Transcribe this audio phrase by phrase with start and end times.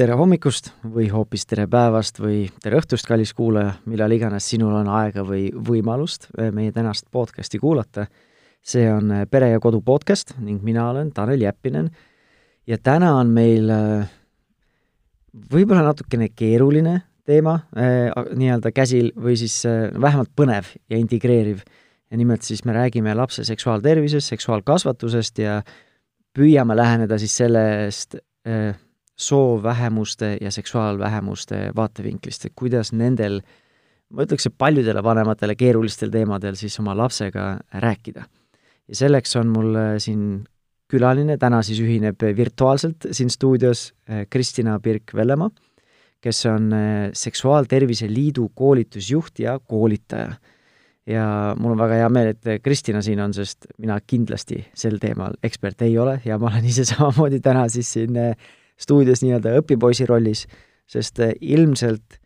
[0.00, 4.88] tere hommikust või hoopis tere päevast või tere õhtust, kallis kuulaja, millal iganes sinul on
[4.96, 8.06] aega või võimalust eh, meie tänast podcasti kuulata.
[8.64, 11.90] see on eh, Pere ja Kodu podcast ning mina olen Tanel Jeppinen
[12.66, 14.08] ja täna on meil eh,
[15.52, 19.62] võib-olla natukene keeruline teema nii-öelda käsil või siis
[20.00, 21.60] vähemalt põnev ja integreeriv.
[22.10, 25.60] ja nimelt siis me räägime lapse seksuaaltervisest, seksuaalkasvatusest ja
[26.32, 28.16] püüame läheneda siis sellest
[29.20, 33.40] soovvähemuste ja seksuaalvähemuste vaatevinklist, et kuidas nendel,
[34.10, 37.52] ma ütleks, et paljudele vanematele keerulistel teemadel siis oma lapsega
[37.84, 38.24] rääkida.
[38.88, 40.44] ja selleks on mul äh, siin
[40.90, 45.50] külaline, täna siis ühineb virtuaalselt siin stuudios äh, Kristina Birk-Vellemaa,
[46.20, 50.32] kes on äh, Seksuaaltervise Liidu koolitusjuht ja koolitaja.
[51.06, 51.26] ja
[51.58, 55.82] mul on väga hea meel, et Kristina siin on, sest mina kindlasti sel teemal ekspert
[55.82, 58.16] ei ole ja ma olen ise samamoodi täna siis siin
[58.80, 60.46] stuudios nii-öelda õpipoisi rollis,
[60.90, 62.18] sest eh, ilmselt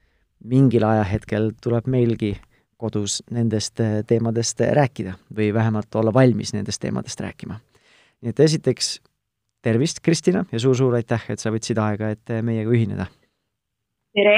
[0.49, 2.35] mingil ajahetkel tuleb meilgi
[2.81, 7.59] kodus nendest eh, teemadest rääkida või vähemalt olla valmis nendest teemadest rääkima.
[8.23, 8.99] nii et esiteks
[9.65, 13.07] tervist, Kristina, ja suur-suur aitäh, et sa võtsid aega, et meiega ühineda.
[14.15, 14.37] tere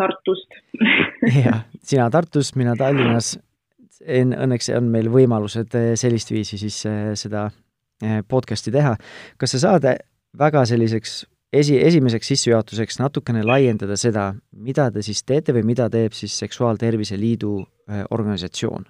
[0.00, 0.58] Tartust
[1.44, 3.38] jah, sina Tartus, mina Tallinnas.
[4.00, 6.78] Õnneks on meil võimalused sellist viisi siis
[7.20, 7.50] seda
[8.28, 8.94] podcast'i teha.
[9.36, 9.84] kas sa saad
[10.38, 16.14] väga selliseks esi, esimeseks sissejuhatuseks natukene laiendada seda, mida te siis teete või mida teeb
[16.16, 18.88] siis Seksuaaltervise Liidu äh, organisatsioon?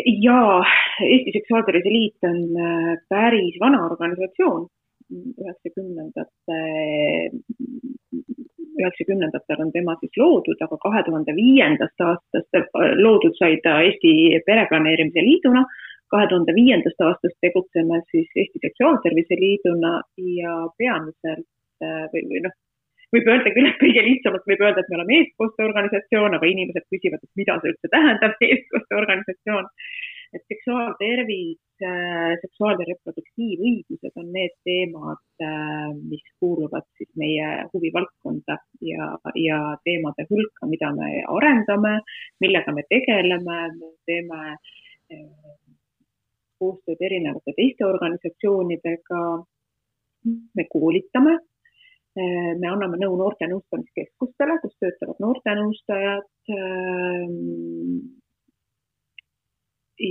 [0.00, 0.60] jaa,
[1.04, 4.68] Eesti Seksuaaltervise Liit on äh, päris vana organisatsioon,
[5.10, 6.58] üheksakümnendate,
[8.78, 12.68] üheksakümnendatel on tema siis loodud, aga kahe tuhande viiendast aastast äh,
[13.02, 15.66] loodud sai ta Eesti Pereplaneerimise Liiduna
[16.12, 19.94] kahe tuhande viiendast aastast tegutseme siis Eesti Seksuaaltervise Liiduna
[20.40, 21.46] ja peamiselt
[21.84, 22.56] äh, või, või noh,
[23.14, 27.24] võib öelda küll, et kõige lihtsamalt võib öelda, et me oleme eestkosteorganisatsioon, aga inimesed küsivad,
[27.24, 29.68] et mida see üldse tähendab, eestkosteorganisatsioon.
[30.30, 38.58] et seksuaaltervis, äh, seksuaal- ja reproduktiivõigused on need teemad, äh, mis kuuluvad siis meie huvivaldkonda
[38.92, 41.96] ja, ja teemade hulka, mida me arendame,
[42.40, 44.54] millega me tegeleme, me teeme
[46.60, 49.22] koostööd erinevate teiste organisatsioonidega.
[50.56, 51.38] me koolitame,
[52.60, 56.28] me anname nõu noorte nõustamiskeskustele, kus töötavad noortenõustajad.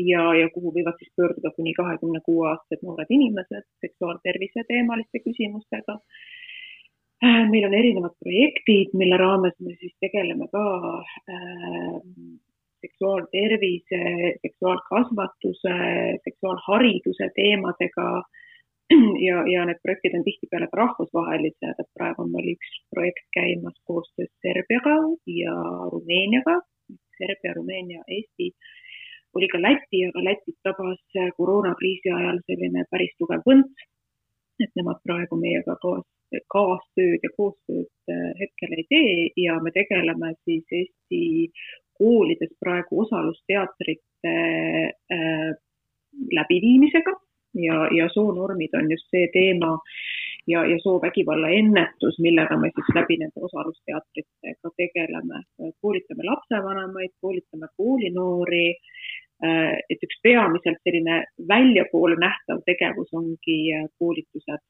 [0.09, 5.97] ja, ja kuhu võivad siis pöörduda kuni kahekümne kuue aastased noored inimesed seksuaaltervise teemaliste küsimustega
[7.21, 10.63] meil on erinevad projektid, mille raames me siis tegeleme ka
[11.33, 11.97] äh,
[12.85, 14.01] seksuaaltervise,
[14.41, 15.75] seksuaalkasvatuse,
[16.25, 18.09] seksuaalhariduse teemadega
[19.27, 23.77] ja, ja need projektid on tihtipeale ka rahvusvahelised, et praegu on meil üks projekt käimas
[23.89, 24.97] koostöös Serbiaga
[25.39, 25.55] ja
[25.93, 26.59] Rumeeniaga.
[27.19, 28.53] Serbia, Rumeenia, Eesti
[29.35, 31.01] oli ka Läti, aga Lätit tabas
[31.37, 33.87] koroonakriisi ajal selline päris tugev võnt.
[34.59, 36.03] et nemad praegu meiega koos,
[36.51, 39.13] kaastööd ja koostööd äh, hetkel ei tee
[39.45, 41.21] ja me tegeleme siis Eesti
[41.99, 44.35] koolides praegu osalusteatrite
[45.13, 45.49] äh,
[46.39, 47.13] läbiviimisega
[47.53, 49.77] ja, ja soonormid on just see teema
[50.47, 55.43] ja, ja soovägivalla ennetus, millega me siis läbi nende osalusteatritega tegeleme.
[55.81, 58.67] koolitame lapsevanemaid, koolitame koolinoori
[59.45, 59.73] äh,.
[59.89, 64.63] et üks peamiselt selline väljapoole nähtav tegevus ongi äh, koolitused.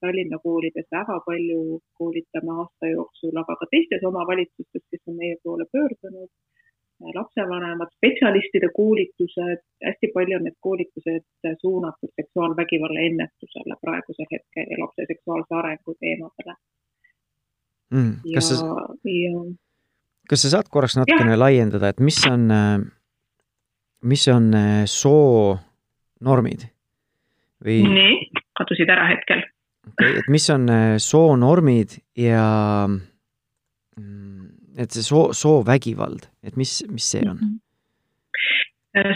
[0.00, 5.66] Tallinna koolides väga palju koolitame aasta jooksul, aga ka teistes omavalitsustes, kes on meie poole
[5.72, 6.30] pöördunud
[7.14, 11.26] lapsevanemad, spetsialistide koolitused, hästi palju on need koolitused
[11.60, 16.54] suunatud seksuaalvägivalla ennetusele praegusel hetkel ja lapse seksuaalse arengu teemadele
[17.90, 18.12] mm,.
[18.34, 18.56] kas sa,
[19.04, 19.42] ja...
[20.30, 21.42] kas sa saad korraks natukene ja.
[21.44, 22.48] laiendada, et mis on,
[24.02, 24.50] mis on
[24.98, 26.66] soonormid
[27.64, 27.82] või?
[27.94, 29.44] nii, kadusid ära hetkel.
[29.92, 30.66] okei okay,, et mis on
[31.02, 32.48] soonormid ja
[34.78, 37.40] et see soo, soovägivald, et mis, mis see on?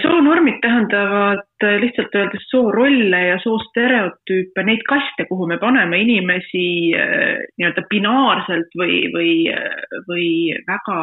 [0.02, 6.64] Soonormid tähendavad äh, lihtsalt öeldes soorolle ja soostereotüüpe, neid kaste, kuhu me paneme inimesi
[6.98, 10.26] äh, nii-öelda binaarselt või, või, äh, või
[10.68, 10.98] väga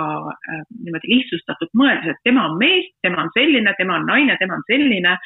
[0.84, 4.66] niimoodi lihtsustatult mõeldes, et tema on mees, tema on selline, tema on naine, tema on
[4.70, 5.18] selline.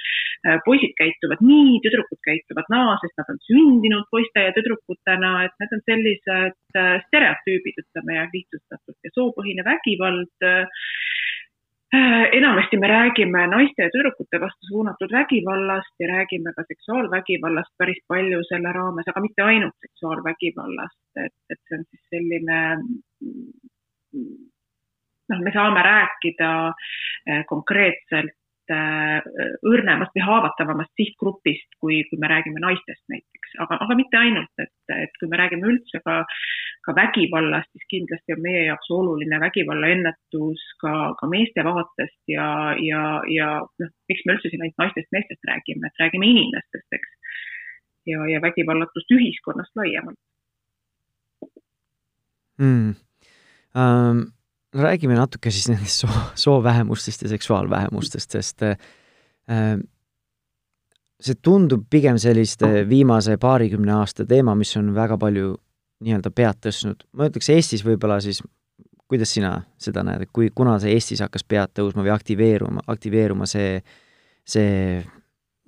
[0.65, 5.75] poisid käituvad nii, tüdrukud käituvad naa, sest nad on sündinud poiste ja tüdrukutena, et need
[5.77, 6.57] on sellised
[7.05, 10.51] stereotüübid, ütleme lihtsustatult ja soopõhine vägivald
[11.93, 18.39] enamasti me räägime naiste ja tüdrukute vastu suunatud vägivallast ja räägime ka seksuaalvägivallast päris palju
[18.49, 22.59] selle raames, aga mitte ainult seksuaalvägivallast, et, et see on siis selline
[25.29, 28.37] noh, me saame rääkida äh, konkreetselt
[28.71, 29.19] Äh,
[29.67, 34.71] õrnemast või haavatavamast sihtgrupist, kui, kui me räägime naistest näiteks, aga, aga mitte ainult, et,
[34.95, 36.21] et kui me räägime üldse ka,
[36.85, 42.47] ka vägivallast, siis kindlasti on meie jaoks oluline vägivallaennetus ka, ka meeste vaatest ja,
[42.83, 47.39] ja, ja noh, miks me üldse siin ainult naistest-meestest räägime, et räägime inimestest, eks.
[48.11, 50.19] ja, ja vägivallatust ühiskonnast laiemalt.
[52.61, 52.95] Mm..
[53.73, 54.25] Um
[54.73, 58.77] räägime natuke siis nendest soo, soovähemustest ja seksuaalvähemustest, sest äh,
[61.23, 65.53] see tundub pigem selliste viimase paarikümne aasta teema, mis on väga palju
[66.03, 67.03] nii-öelda pead tõstnud.
[67.13, 68.41] ma ütleks Eestis võib-olla siis,
[69.09, 73.45] kuidas sina seda näed, et kui, kuna see Eestis hakkas pead tõusma või aktiveeruma, aktiveeruma
[73.49, 73.83] see,
[74.47, 75.03] see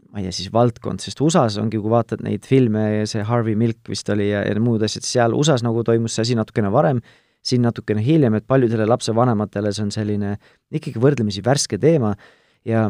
[0.09, 3.91] ma ei tea, siis valdkond, sest USA-s ongi, kui vaatad neid filme, see Harvey Milk
[3.91, 7.03] vist oli ja, ja muud asjad, seal USA-s nagu toimus see asi natukene varem
[7.45, 10.35] siin natukene hiljem, et paljudele lapsevanematele see on selline
[10.73, 12.15] ikkagi võrdlemisi värske teema
[12.65, 12.87] ja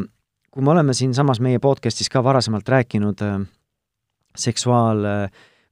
[0.52, 3.44] kui me oleme siinsamas meie podcast'is ka varasemalt rääkinud äh,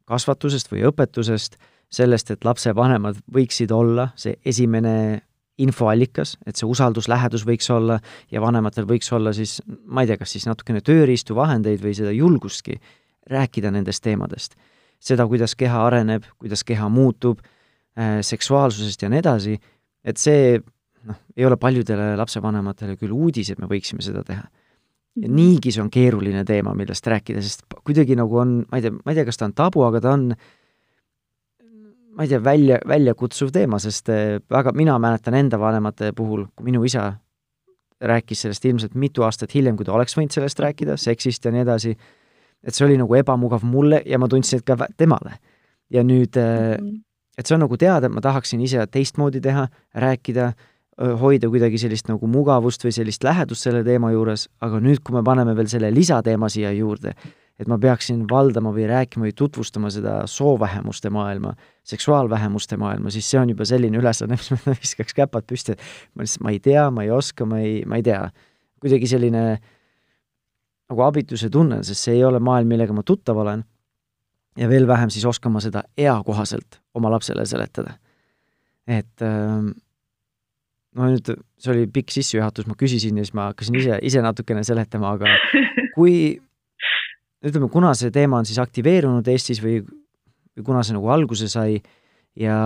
[0.03, 1.57] seksuaalkasvatusest või õpetusest,
[1.93, 5.21] sellest, et lapsevanemad võiksid olla see esimene
[5.57, 7.99] infoallikas, et see usalduslähedus võiks olla
[8.31, 12.11] ja vanematel võiks olla siis, ma ei tea, kas siis natukene tööriistu, vahendeid või seda
[12.11, 12.79] julgustki
[13.29, 14.55] rääkida nendest teemadest.
[14.99, 17.39] seda, kuidas keha areneb, kuidas keha muutub
[17.93, 19.51] Äh, seksuaalsusest ja nii edasi,
[20.01, 20.55] et see
[21.05, 24.47] noh, ei ole paljudele lapsevanematele küll uudis, et me võiksime seda teha.
[25.15, 25.35] Ja mhm.
[25.35, 29.13] niigi see on keeruline teema, millest rääkida, sest kuidagi nagu on, ma ei tea, ma
[29.13, 30.31] ei tea, kas ta on tabu, aga ta on
[32.13, 36.69] ma ei tea, välja, väljakutsuv teema, sest äh, väga, mina mäletan enda vanemate puhul, kui
[36.71, 37.11] minu isa
[38.03, 41.63] rääkis sellest ilmselt mitu aastat hiljem, kui ta oleks võinud sellest rääkida, seksist ja nii
[41.63, 41.93] edasi,
[42.63, 45.39] et see oli nagu ebamugav mulle ja ma tundsin, et ka temale.
[45.93, 47.01] ja nüüd mm -hmm
[47.37, 49.67] et see on nagu teada, et ma tahaksin ise teistmoodi teha,
[49.97, 50.51] rääkida,
[50.97, 55.23] hoida kuidagi sellist nagu mugavust või sellist lähedust selle teema juures, aga nüüd, kui me
[55.25, 57.15] paneme veel selle lisateema siia juurde,
[57.59, 61.53] et ma peaksin valdama või rääkima või tutvustama seda soovähemuste maailma,
[61.89, 66.25] seksuaalvähemuste maailma, siis see on juba selline ülesanne, mis ma viskaks käpad püsti, et ma
[66.25, 68.25] lihtsalt, ma ei tea, ma ei oska, ma ei, ma ei tea.
[68.83, 69.43] kuidagi selline
[70.91, 73.63] nagu abituse tunne, sest see ei ole maailm, millega ma tuttav olen
[74.59, 77.97] ja veel vähem siis oskama seda eakohaselt oma lapsele seletada.
[78.87, 79.69] et ähm,
[80.97, 84.63] no nüüd, see oli pikk sissejuhatus, ma küsisin ja siis ma hakkasin ise, ise natukene
[84.67, 85.29] seletama, aga
[85.95, 86.15] kui
[87.43, 89.81] ütleme, kuna see teema on siis aktiveerunud Eestis või,
[90.55, 91.79] või kuna see nagu alguse sai
[92.39, 92.57] ja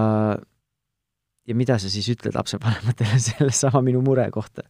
[1.48, 4.68] ja mida sa siis ütled lapsevanematele sellesama minu mure kohta?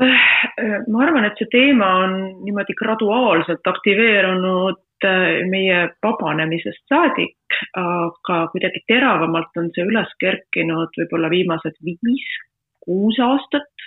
[0.00, 7.34] ma arvan, et see teema on niimoodi graduaalselt aktiveerunud äh, meie vabanemisest saadik,
[7.80, 13.86] aga kuidagi teravamalt on see üles kerkinud võib-olla viimased viis-kuus aastat,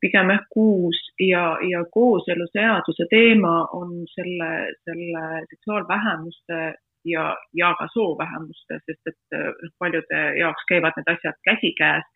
[0.00, 4.50] pigem ehk kuus ja, ja kooseluseaduse teema on selle,
[4.88, 6.60] selle seksuaalvähemuste
[7.06, 12.12] ja, ja ka soovähemuste, sest et noh, paljude jaoks käivad need asjad käsikäes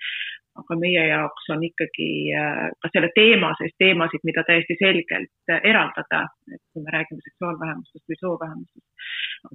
[0.59, 2.09] aga meie jaoks on ikkagi
[2.83, 8.19] ka selle teema sees teemasid, mida täiesti selgelt eraldada, et kui me räägime seksuaalvähemustest või
[8.21, 8.87] soovähemustest.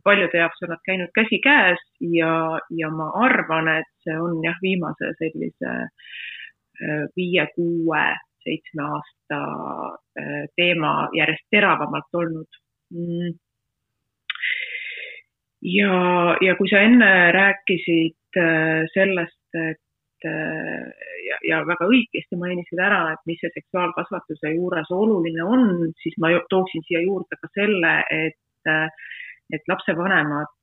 [0.03, 5.11] Paljude jaoks on nad käinud käsikäes ja, ja ma arvan, et see on jah, viimase
[5.19, 8.05] sellise äh, viie, kuue,
[8.45, 9.39] seitsme aasta
[10.55, 12.59] teema järjest teravamalt olnud
[12.93, 13.31] mm.
[15.75, 15.95] ja,
[16.45, 18.39] ja kui sa enne rääkisid
[18.93, 19.81] sellest, et
[20.25, 20.85] Äh,
[21.27, 26.31] ja, ja väga õigesti mainisid ära, et mis see seksuaalkasvatuse juures oluline on, siis ma
[26.49, 28.87] tooksin siia juurde ka selle, et, äh,
[29.53, 30.53] et lapsevanemad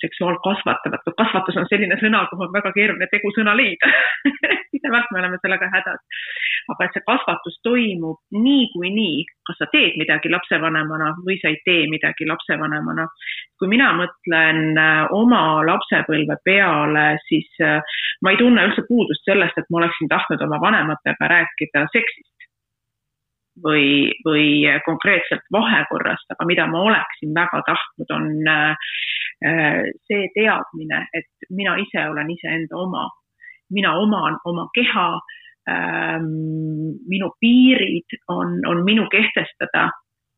[0.00, 3.90] seksuaalkasvatavat, kasvatus on selline sõna, kuhu on väga keeruline tegusõna leida
[4.70, 6.00] pidevalt me oleme sellega hädas.
[6.70, 11.88] aga et see kasvatus toimub niikuinii, kas sa teed midagi lapsevanemana või sa ei tee
[11.90, 13.08] midagi lapsevanemana.
[13.58, 14.78] kui mina mõtlen
[15.16, 17.48] oma lapsepõlve peale, siis
[18.22, 22.39] ma ei tunne üldse puudust sellest, et ma oleksin tahtnud oma vanematega rääkida seksist
[23.64, 31.50] või, või konkreetselt vahekorrast, aga mida ma oleksin väga tahtnud, on äh, see teadmine, et
[31.50, 33.08] mina ise olen iseenda oma.
[33.70, 35.20] mina oman oma keha,
[35.70, 36.24] ähm,
[37.06, 39.90] minu piirid on, on minu kehtestada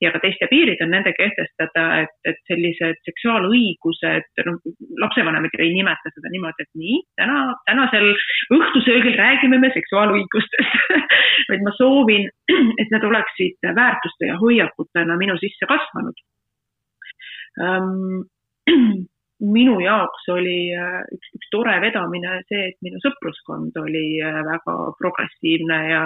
[0.02, 4.58] ja ka teiste piirid on nende kehtestada, et, et sellised seksuaalõigused, noh,
[5.04, 7.38] lapsevanemad ei nimeta seda niimoodi, et nii, täna,
[7.70, 8.10] tänasel
[8.58, 10.76] õhtusöögil räägime me seksuaalõigustest.
[11.50, 12.28] Vaid ma soovin,
[12.80, 16.22] et need oleksid väärtuste ja hoiakutena minu sisse kasvanud.
[17.62, 18.22] Um,
[19.42, 24.76] minu jaoks oli äh, üks, üks tore vedamine see, et minu sõpruskond oli äh, väga
[25.00, 26.02] progressiivne ja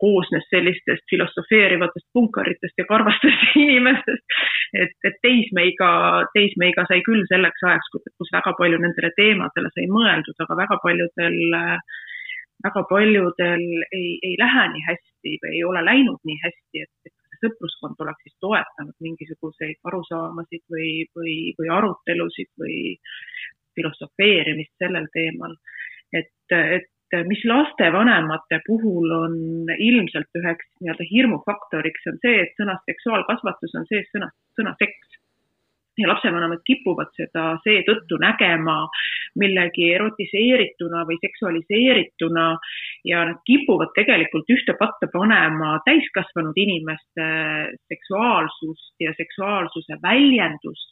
[0.00, 4.38] koosnes sellistest filosofeerivatest punkaritest ja karvastest inimestest.
[4.84, 5.90] et, et teismeiga,
[6.36, 11.38] teismeiga sai küll selleks ajaks, kus väga palju nendele teemadele sai mõeldud, aga väga paljudel
[12.64, 17.23] väga paljudel ei, ei lähe nii hästi või ei ole läinud nii hästi, et, et
[17.44, 22.78] sõpruskond oleks siis toetanud mingisuguseid arusaamasid või, või, või arutelusid või
[23.76, 25.56] filosofeerimist sellel teemal.
[26.14, 26.90] et, et
[27.28, 29.34] mis lastevanemate puhul on
[29.78, 35.13] ilmselt üheks nii-öelda hirmufaktoriks, on see, et sõnas seksuaalkasvatus on sees sõna, sõna seks
[36.02, 38.76] lapsevanemad kipuvad seda seetõttu nägema
[39.38, 42.46] millegi erotiseerituna või seksualiseerituna
[43.06, 47.28] ja nad kipuvad tegelikult ühte patta panema täiskasvanud inimeste
[47.92, 50.90] seksuaalsust ja seksuaalsuse väljendust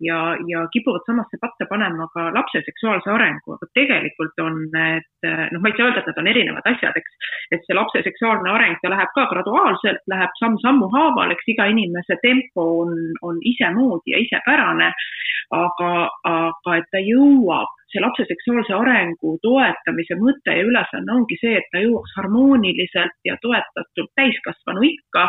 [0.00, 5.08] ja, ja kipuvad samasse patta panema ka lapse seksuaalse arengu, aga tegelikult on need,
[5.52, 8.52] noh, ma ei saa öelda, et need on erinevad asjad, eks, et see lapse seksuaalne
[8.52, 11.48] areng, ta läheb ka graduaalselt, läheb samm-sammu haaval, eks.
[11.50, 12.94] Iga inimese tempo on,
[13.26, 14.92] on isemoodi ja isepärane,
[15.56, 15.92] aga,
[16.30, 21.66] aga et ta jõuab see lapse seksuaalse arengu toetamise mõte ja ülesanne ongi see, et
[21.72, 25.26] ta jõuaks harmooniliselt ja toetatult täiskasvanu ikka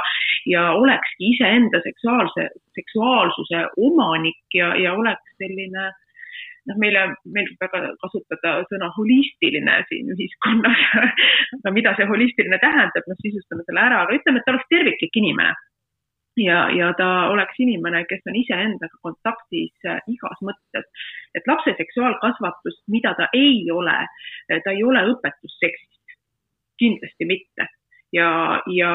[0.52, 5.90] ja olekski iseenda seksuaalse, seksuaalsuse omanik ja, ja oleks selline
[6.70, 10.86] noh, meile meeldib väga kasutada sõna holistiline siin ühiskonnas
[11.58, 15.22] aga mida see holistiline tähendab, noh sisustame selle ära, aga ütleme, et ta oleks terviklik
[15.24, 15.58] inimene
[16.38, 20.88] ja, ja ta oleks inimene, kes on iseendaga kontaktis äh, igas mõttes.
[21.36, 23.98] et lapse seksuaalkasvatus, mida ta ei ole,
[24.52, 26.18] äh, ta ei ole õpetus seksist,
[26.80, 27.68] kindlasti mitte.
[28.14, 28.94] ja, ja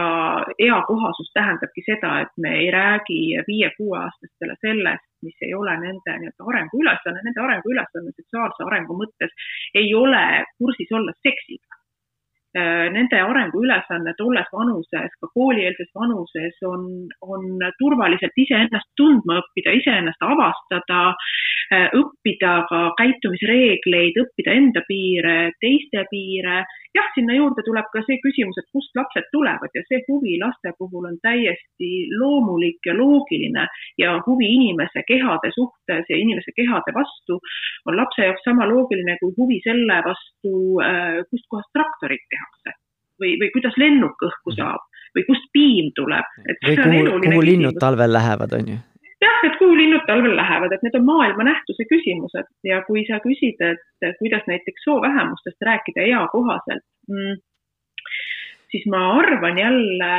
[0.58, 7.22] eakohasus tähendabki seda, et me ei räägi viie-kuueaastastele sellest, mis ei ole nende nii-öelda arenguülesanne,
[7.24, 9.32] nende arenguülesanne seksuaalse arengu mõttes
[9.74, 11.75] ei ole kursis olla seksiga
[12.56, 16.86] nende arenguülesanne tolles vanuses, ka koolieelses vanuses on,
[17.20, 21.02] on turvaliselt iseennast tundma õppida, iseennast avastada,
[21.74, 26.64] äh, õppida ka käitumisreegleid, õppida enda piire, teiste piire.
[26.96, 30.72] Jah, sinna juurde tuleb ka see küsimus, et kust lapsed tulevad ja see huvi laste
[30.78, 33.66] puhul on täiesti loomulik ja loogiline.
[34.00, 37.36] Ja huvi inimese kehade suhtes ja inimese kehade vastu
[37.86, 42.76] on lapse jaoks sama loogiline kui huvi selle vastu, äh, kustkohast traktorit tehakse?
[43.22, 44.58] Või, või kuidas lennuk õhku mhm.
[44.60, 44.92] saab?
[45.16, 46.34] Või kust piim tuleb.
[46.66, 48.78] või kuhu, kuhu linnud talvel lähevad, on ju?
[49.24, 52.50] Jah, et kuhu linnud talvel lähevad, et need on maailma nähtuse küsimused.
[52.68, 57.40] Ja kui sa küsid, et kuidas näiteks soovähemustest rääkida eakohaselt mm,,
[58.70, 60.10] siis ma arvan jälle,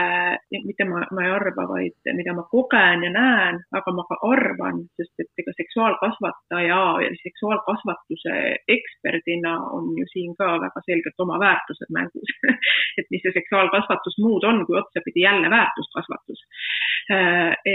[0.65, 4.83] mitte ma, ma ei arva, vaid mida ma kogen ja näen, aga ma ka arvan,
[4.99, 8.35] sest et ega seksuaalkasvataja ja seksuaalkasvatuse
[8.77, 12.33] eksperdina on ju siin ka väga selgelt oma väärtused mängus
[12.99, 16.41] et mis see seksuaalkasvatus muud on, kui otsapidi jälle väärtuskasvatus.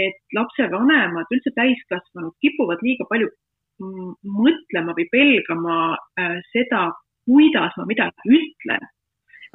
[0.01, 3.29] et lapsevanemad, üldse täiskasvanud kipuvad liiga palju
[3.81, 5.77] mõtlema või pelgama
[6.51, 6.83] seda,
[7.25, 8.85] kuidas ma midagi ütlen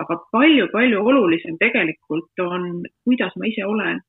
[0.02, 2.68] aga palju-palju olulisem tegelikult on,
[3.04, 4.00] kuidas ma ise olen,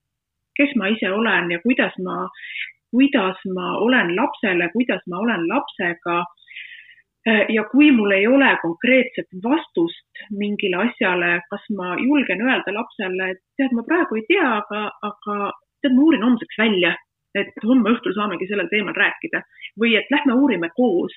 [0.57, 2.17] kes ma ise olen ja kuidas ma,
[2.93, 6.23] kuidas ma olen lapsele, kuidas ma olen lapsega.
[7.53, 13.41] ja kui mul ei ole konkreetset vastust mingile asjale, kas ma julgen öelda lapsele, et
[13.57, 16.95] tead, ma praegu ei tea, aga, aga tead, ma uurin homseks välja
[17.37, 19.43] et homme õhtul saamegi sellel teemal rääkida.
[19.79, 21.13] Või et lähme uurime koos.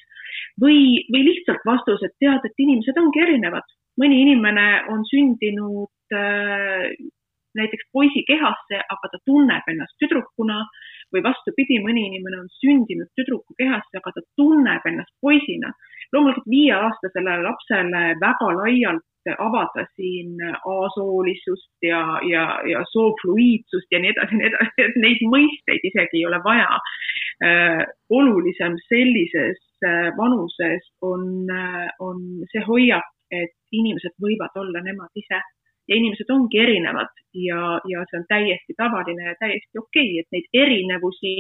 [0.60, 3.64] Või, või lihtsalt vastus, et tead, et inimesed ongi erinevad,
[4.00, 6.92] mõni inimene on sündinud äh,
[7.58, 10.62] näiteks poisi kehasse, aga ta tunneb ennast tüdrukuna
[11.12, 15.72] või vastupidi, mõni inimene on sündinud tüdruku kehasse, aga ta tunneb ennast poisina.
[16.12, 19.04] loomulikult viieaastasele lapsele väga laialt
[19.38, 25.86] avada siin asoolisust ja, ja, ja soofluiidsust ja nii edasi nii edasi, et neid mõisteid
[25.88, 26.80] isegi ei ole vaja
[27.44, 27.84] äh,.
[28.10, 31.46] olulisem sellises äh, vanuses on
[32.00, 32.18] on
[32.52, 35.40] see hoiak, et inimesed võivad olla nemad ise
[35.88, 37.60] ja inimesed ongi erinevad ja,
[37.90, 41.32] ja see on täiesti tavaline ja täiesti okei okay,, et neid erinevusi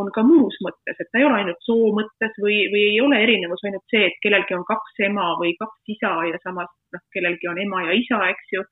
[0.00, 3.20] on ka muus mõttes, et ta ei ole ainult soo mõttes või, või ei ole
[3.22, 7.50] erinevus ainult see, et kellelgi on kaks ema või kaks isa ja samas noh, kellelgi
[7.52, 8.66] on ema ja isa, eks ju.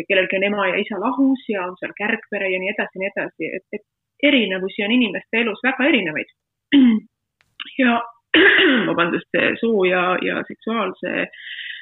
[0.00, 3.04] ja kellelgi on ema ja isa lahus ja on seal kärgpere ja nii edasi ja
[3.04, 6.32] nii edasi, et, et erinevusi on inimeste elus väga erinevaid.
[7.82, 8.00] ja
[8.88, 11.28] vabandust, soo ja, ja seksuaalse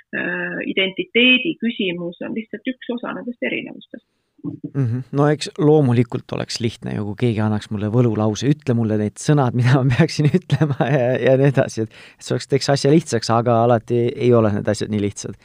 [0.08, 4.06] identiteedi küsimus on lihtsalt üks osa nendest erinevustest
[4.44, 4.86] mm.
[4.86, 5.02] -hmm.
[5.12, 9.56] no eks loomulikult oleks lihtne ju, kui keegi annaks mulle võlulause, ütle mulle need sõnad,
[9.58, 13.62] mida ma peaksin ütlema ja, ja nii edasi, et see oleks, teeks asja lihtsaks, aga
[13.64, 15.36] alati ei ole need asjad nii lihtsad.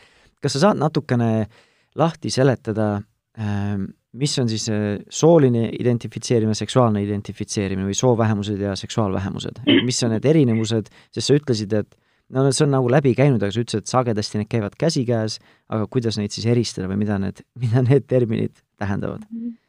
[0.41, 1.47] kas sa saad natukene
[1.99, 3.01] lahti seletada
[3.39, 4.67] ähm, mis on siis
[5.09, 11.73] sooline identifitseerimine, seksuaalne identifitseerimine või soovähemused ja seksuaalvähemused, mis on need erinevused, sest sa ütlesid,
[11.73, 11.95] et
[12.33, 15.39] no see on nagu läbi käinud, aga sa ütlesid, et sagedasti need käivad käsikäes,
[15.73, 19.41] aga kuidas neid siis eristada või mida need, mida need terminid tähendavad mm?
[19.41, 19.59] -hmm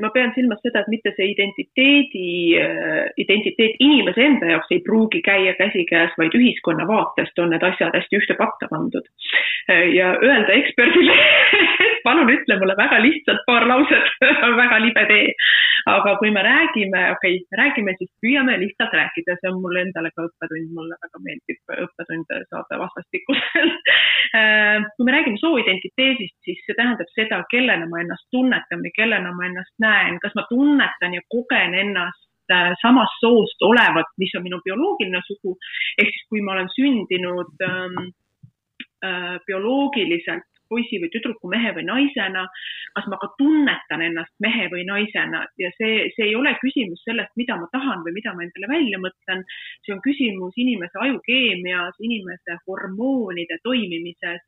[0.00, 2.26] ma pean silmas seda, et mitte see identiteedi,
[2.60, 7.96] äh, identiteet inimese enda jaoks ei pruugi käia käsikäes, vaid ühiskonna vaatest on need asjad
[7.96, 9.08] hästi ühte patta pandud.
[9.70, 11.16] Äh, ja öelda eksperdile
[12.06, 14.10] palun ütle mulle väga lihtsalt paar lauset
[14.46, 15.32] on väga libe tee.
[15.90, 20.12] aga kui me räägime, okei okay,, räägime siis, püüame lihtsalt rääkida, see on mulle endale
[20.14, 23.90] ka õppetund, mulle väga meeldib õppetunde saada vastastikuselt
[24.96, 29.48] kui me räägime sooidentiteedist, siis see tähendab seda, kellena ma ennast tunnetan või kellena ma
[29.48, 34.60] ennast näen, kas ma tunnetan ja kogen ennast äh, samast soost olevat, mis on minu
[34.64, 35.56] bioloogiline sugu,
[35.98, 38.00] ehk siis kui ma olen sündinud ähm,
[39.04, 42.46] äh, bioloogiliselt poisi või tüdruku, mehe või naisena,
[42.96, 47.34] kas ma ka tunnetan ennast mehe või naisena ja see, see ei ole küsimus sellest,
[47.40, 49.44] mida ma tahan või mida ma endale välja mõtlen.
[49.84, 54.42] see on küsimus inimese ajukeemias, inimese hormoonide toimimises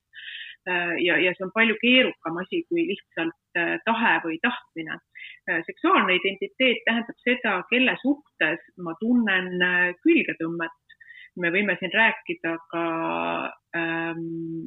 [0.68, 4.96] Äh, ja, ja see on palju keerukam asi kui lihtsalt äh, tahe või tahtmine.
[5.50, 9.50] Äh, seksuaalne identiteet tähendab seda, kelle suhtes ma tunnen
[10.06, 10.80] külgetõmmet.
[11.42, 12.84] Me võime siin rääkida ka
[13.76, 14.22] ähm,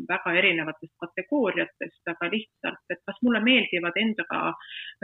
[0.10, 4.52] väga erinevatest kategooriatest, aga lihtsalt, et kas mulle meeldivad endaga,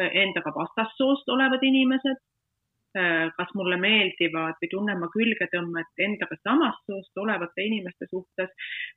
[0.10, 2.22] endaga vastassoost olevad inimesed,
[2.94, 8.52] kas mulle meeldivad või tunnen ma külgetõmmet endaga samast soost olevate inimeste suhtes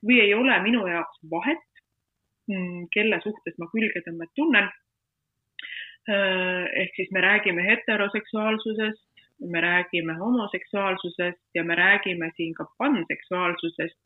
[0.05, 1.65] või ei ole minu jaoks vahet,
[2.47, 4.69] Mm, kelle suhtes ma külgetõmmet tunnen.
[6.07, 13.99] Äh, ehk siis me räägime heteroseksuaalsusest, me räägime homoseksuaalsusest ja me räägime siin ka panseksuaalsusest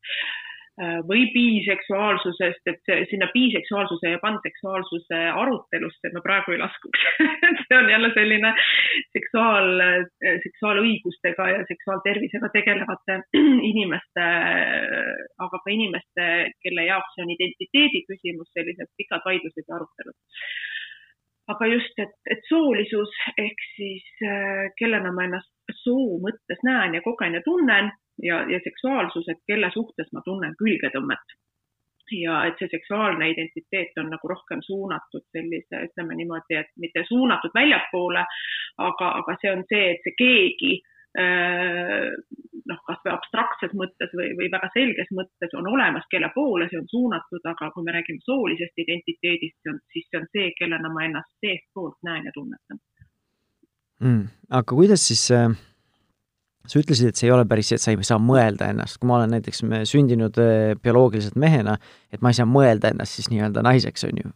[0.82, 7.06] äh, või biseksuaalsusest, et sinna biseksuaalsuse ja panseksuaalsuse arutelusse ma praegu ei laskuks
[7.72, 8.52] see on jälle selline
[9.16, 9.82] seksuaal,
[10.44, 13.18] seksuaalõigustega ja seksuaaltervisega tegelevate
[13.72, 14.26] inimeste,
[15.46, 16.28] aga ka inimeste,
[16.64, 20.18] kelle jaoks see on identiteedi küsimus, sellised pikad vaidlused ja arutelud.
[21.50, 24.04] Aga just, et, et soolisus ehk siis
[24.78, 25.50] kellena ma ennast
[25.82, 27.90] soo mõttes näen ja kogen ja tunnen
[28.22, 31.38] ja, ja seksuaalsus, et kelle suhtes ma tunnen külgetõmmet.
[32.12, 37.54] Ja et see seksuaalne identiteet on nagu rohkem suunatud sellise, ütleme niimoodi, et mitte suunatud
[37.56, 38.24] väljapoole,
[38.88, 40.72] aga, aga see on see, et see keegi
[41.18, 42.12] äh,
[42.70, 46.88] noh, kasvõi abstraktses mõttes või, või väga selges mõttes on olemas, kelle poole see on
[46.92, 49.58] suunatud, aga kui me räägime soolisest identiteedist,
[49.92, 52.80] siis see on see, kellena ma ennast seestpoolt näen ja tunnetan
[54.00, 54.24] mm,.
[54.50, 55.52] aga kuidas siis äh
[56.68, 59.10] sa ütlesid, et see ei ole päris see, et sa ei saa mõelda ennast, kui
[59.10, 61.76] ma olen näiteks sündinud äh, bioloogiliselt mehena,
[62.14, 64.34] et ma ei saa mõelda ennast siis nii-öelda naiseks, on ju.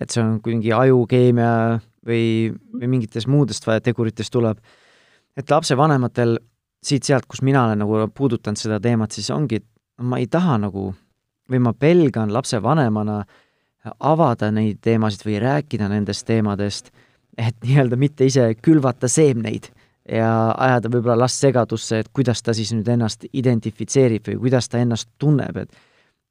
[0.00, 1.52] et see on mingi ajukeemia
[2.06, 2.24] või,
[2.76, 4.60] või mingitest muudest teguritest tuleb.
[5.36, 6.38] Et lapsevanematel
[6.86, 9.60] siit-sealt, kus mina olen nagu puudutanud seda teemat, siis ongi,
[10.02, 10.90] ma ei taha nagu
[11.50, 13.20] või ma pelgan lapsevanemana
[14.00, 16.90] avada neid teemasid või rääkida nendest teemadest,
[17.38, 19.68] et nii-öelda mitte ise külvata seemneid
[20.10, 24.80] ja ajada võib-olla last segadusse, et kuidas ta siis nüüd ennast identifitseerib või kuidas ta
[24.82, 25.70] ennast tunneb, et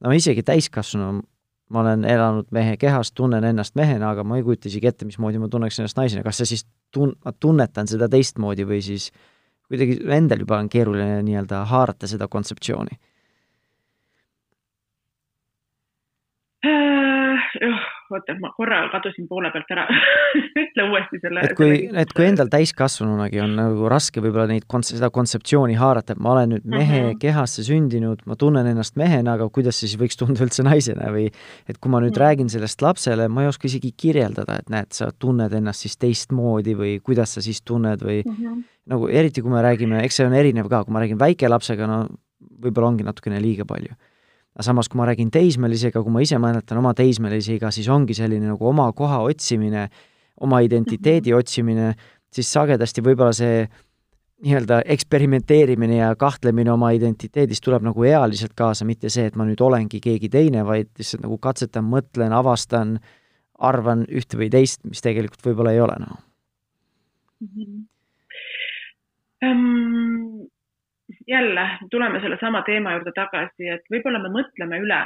[0.04, 1.22] no isegi täiskasvanu,
[1.69, 5.41] ma olen elanud mehe kehas, tunnen ennast mehena, aga ma ei kujuta isegi ette, mismoodi
[5.41, 9.10] ma tunneks ennast naisena, kas see siis tun-, ma tunnetan seda teistmoodi või siis
[9.69, 12.99] kuidagi endal juba on keeruline nii-öelda haarata seda kontseptsiooni
[16.65, 17.94] äh,?
[18.12, 19.86] Oota, ma korra kadusin poole pealt ära
[20.63, 21.44] ütle uuesti selle.
[21.46, 26.15] et kui, et kui endal täiskasvanunagi on nagu raske võib-olla neid konts-, seda kontseptsiooni haarata,
[26.15, 27.20] et ma olen nüüd mehe mm -hmm.
[27.22, 31.28] kehasse sündinud, ma tunnen ennast mehena, aga kuidas siis võiks tunda üldse naisena või
[31.70, 32.26] et kui ma nüüd mm -hmm.
[32.26, 36.76] räägin sellest lapsele, ma ei oska isegi kirjeldada, et näed, sa tunned ennast siis teistmoodi
[36.76, 38.63] või kuidas sa siis tunned või mm -hmm.
[38.86, 42.08] nagu eriti, kui me räägime, eks see on erinev ka, kui ma räägin väikelapsega, no
[42.62, 43.96] võib-olla ongi natukene liiga palju
[44.56, 48.48] aga samas, kui ma räägin teismelisega, kui ma ise mäletan oma teismelisiga, siis ongi selline
[48.48, 49.89] nagu oma koha otsimine,
[50.41, 51.39] oma identiteedi -hmm.
[51.39, 51.96] otsimine,
[52.32, 53.68] siis sagedasti võib-olla see
[54.44, 59.62] nii-öelda eksperimenteerimine ja kahtlemine oma identiteedis tuleb nagu ealiselt kaasa, mitte see, et ma nüüd
[59.62, 63.00] olengi keegi teine, vaid lihtsalt nagu katsetan, mõtlen, avastan,
[63.60, 66.18] arvan ühte või teist, mis tegelikult võib-olla ei ole, noh
[67.39, 67.48] mm.
[67.48, 67.84] -hmm.
[69.44, 70.48] Um,
[71.28, 75.04] jälle tuleme sellesama teema juurde tagasi, et võib-olla me mõtleme üle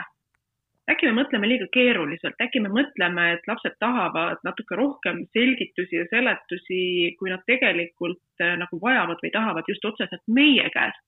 [0.89, 6.07] äkki me mõtleme liiga keeruliselt, äkki me mõtleme, et lapsed tahavad natuke rohkem selgitusi ja
[6.09, 6.81] seletusi,
[7.19, 11.03] kui nad tegelikult äh, nagu vajavad või tahavad just otseselt meie käest.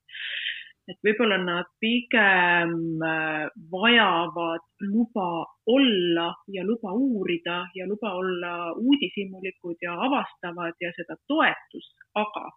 [0.90, 2.72] et võib-olla nad pigem
[3.06, 11.16] äh, vajavad luba olla ja luba uurida ja luba olla uudishimulikud ja avastavad ja seda
[11.28, 12.50] toetust, aga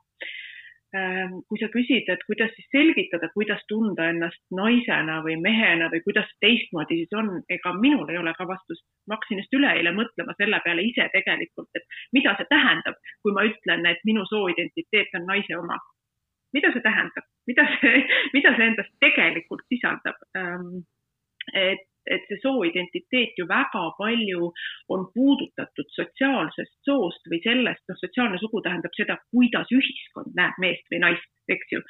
[0.94, 6.28] kui sa küsid, et kuidas siis selgitada, kuidas tunda ennast naisena või mehena või kuidas
[6.44, 8.84] teistmoodi siis on, ega minul ei ole ka vastust.
[9.08, 13.42] ma hakkasin just üleeile mõtlema selle peale ise tegelikult, et mida see tähendab, kui ma
[13.48, 15.80] ütlen, et minu sooidentiteet on naise oma.
[16.54, 20.23] mida see tähendab, mida see, mida see endast tegelikult sisaldab?
[22.74, 24.52] Et et see sooidentiteet ju väga palju
[24.88, 30.84] on puudutatud sotsiaalsest soost või sellest, noh, sotsiaalne sugu tähendab seda, kuidas ühiskond näeb meest
[30.90, 31.80] või naist, eks ju.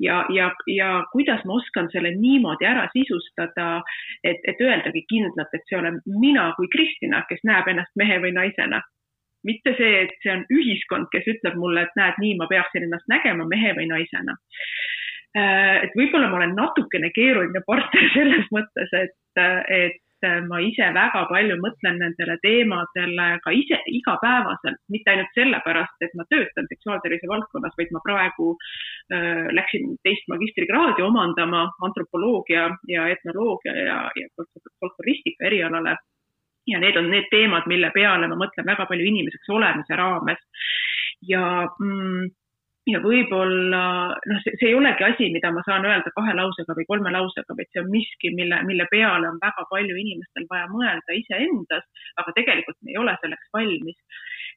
[0.00, 3.82] ja, ja, ja kuidas ma oskan selle niimoodi ära sisustada,
[4.24, 8.32] et, et öeldagi kindlalt, et see olen mina kui Kristina, kes näeb ennast mehe või
[8.32, 8.82] naisena
[9.42, 13.08] mitte see, et see on ühiskond, kes ütleb mulle, et näed, nii ma peaksin ennast
[13.10, 14.36] nägema mehe või naisena
[15.32, 19.14] Äh, et võib-olla ma olen natukene keeruline partner selles mõttes, et,
[19.72, 20.01] et
[20.48, 26.26] ma ise väga palju mõtlen nendele teemadele ka ise igapäevaselt, mitte ainult sellepärast, et ma
[26.30, 33.98] töötan seksuaaltervise valdkonnas, vaid ma praegu äh, läksin teist magistrikraadi omandama antropoloogia ja etnoloogia ja,
[34.16, 34.46] ja
[34.80, 35.96] folkloristika erialale
[36.66, 40.38] ja need on need teemad, mille peale ma mõtlen väga palju inimeseks olemise raames.
[41.28, 41.42] ja
[41.78, 42.30] mm,
[42.90, 43.82] ja võib-olla
[44.26, 47.70] noh, see, ei olegi asi, mida ma saan öelda kahe lausega või kolme lausega, vaid
[47.70, 51.86] see on miski, mille, mille peale on väga palju inimestel vaja mõelda iseendas,
[52.18, 53.98] aga tegelikult me ei ole selleks valmis.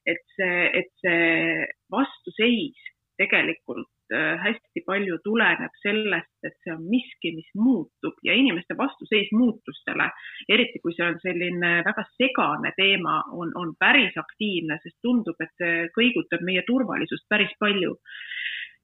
[0.06, 2.82] et see, et see vastuseis
[3.18, 10.08] tegelikult hästi palju tuleneb sellest, et see on miski, mis muutub ja inimeste vastuseis muutustele,
[10.48, 15.52] eriti kui see on selline väga segane teema, on, on päris aktiivne, sest tundub, et
[15.58, 17.96] see kõigutab meie turvalisust päris palju.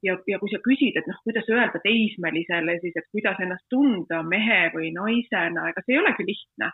[0.02, 4.22] ja, ja kui sa küsid, et noh, kuidas öelda teismelisele siis, et kuidas ennast tunda
[4.26, 6.72] mehe või naisena, ega see ei olegi lihtne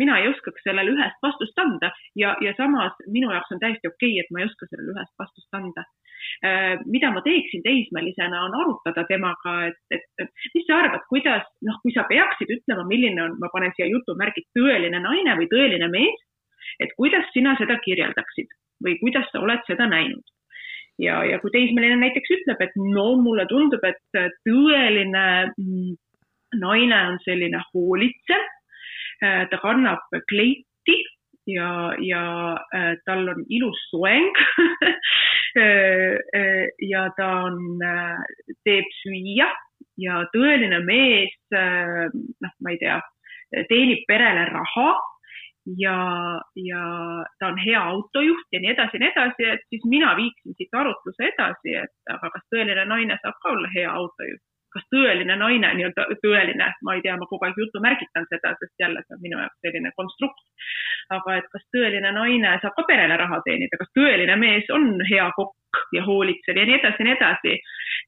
[0.00, 4.14] mina ei oskaks sellele ühest vastust anda ja, ja samas minu jaoks on täiesti okei
[4.14, 6.01] okay,, et ma ei oska sellele ühest vastust anda Äh,
[6.86, 11.94] mida ma teeksin teismelisena, on arutada temaga, et, et mis sa arvad, kuidas, noh, kui
[11.94, 16.24] sa peaksid ütlema, milline on, ma panen siia jutumärgid, tõeline naine või tõeline mees,
[16.82, 20.24] et kuidas sina seda kirjeldaksid või kuidas sa oled seda näinud?
[21.00, 25.94] ja, ja kui teismeline näiteks ütleb, et no mulle tundub, et tõeline mm,
[26.60, 28.44] naine on selline hoolitsev,
[29.24, 30.98] äh, ta kannab kleiti
[31.50, 32.22] ja, ja
[32.74, 34.96] äh, tal on ilus soeng äh, äh,
[35.56, 37.58] ja ta on,
[38.64, 39.48] teeb süüa
[40.00, 43.00] ja tõeline mees, noh, ma ei tea,
[43.68, 44.90] teenib perele raha
[45.78, 45.96] ja,
[46.56, 46.84] ja
[47.38, 50.74] ta on hea autojuht ja nii edasi ja nii edasi, et siis mina viiksin siit
[50.74, 54.42] arutluse edasi, et aga kas tõeline naine saab ka olla hea autojuht?
[54.74, 59.02] Kas tõeline naine, nii-öelda tõeline, ma ei tea, ma kogu aeg jutumärgitan seda, sest jälle
[59.04, 60.44] see on minu jaoks selline konstrukt.
[61.12, 65.28] aga et kas tõeline naine saab ka perele raha teenida, kas tõeline mees on hea
[65.36, 65.58] kokk
[65.92, 67.54] ja hoolitsev ja nii edasi ja nii edasi.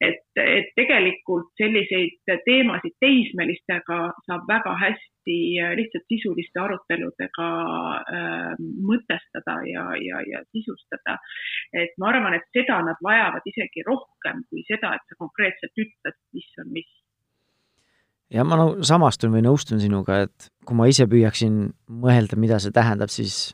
[0.07, 7.47] et, et tegelikult selliseid teemasid teismelistega saab väga hästi äh, lihtsalt sisuliste aruteludega
[8.17, 8.49] äh,
[8.89, 11.17] mõtestada ja, ja, ja sisustada.
[11.73, 16.19] et ma arvan, et seda nad vajavad isegi rohkem kui seda, et sa konkreetselt ütled,
[16.65, 16.89] mis
[18.33, 22.73] ja ma no samastun või nõustun sinuga, et kui ma ise püüaksin mõelda, mida see
[22.75, 23.53] tähendab, siis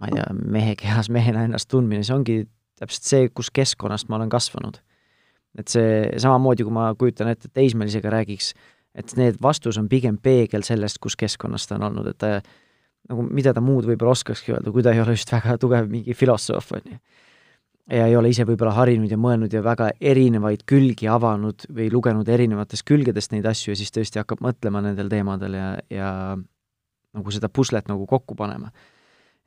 [0.00, 2.38] ma ei tea, mehe kehas mehena ennast tundmine, see ongi
[2.78, 4.80] täpselt see, kus keskkonnast ma olen kasvanud.
[5.58, 8.52] et see samamoodi, kui ma kujutan ette, teismelisega räägiks
[8.98, 12.38] et need vastus on pigem peegel sellest, kus keskkonnas ta on olnud, et ta
[13.08, 16.16] nagu mida ta muud võib-olla oskakski öelda, kui ta ei ole just väga tugev mingi
[16.16, 16.98] filosoof, on ju.
[17.92, 22.28] Ja ei ole ise võib-olla harinud ja mõelnud ja väga erinevaid külgi avanud või lugenud
[22.28, 26.10] erinevatest külgedest neid asju ja siis tõesti hakkab mõtlema nendel teemadel ja, ja
[27.16, 28.70] nagu seda puslet nagu kokku panema.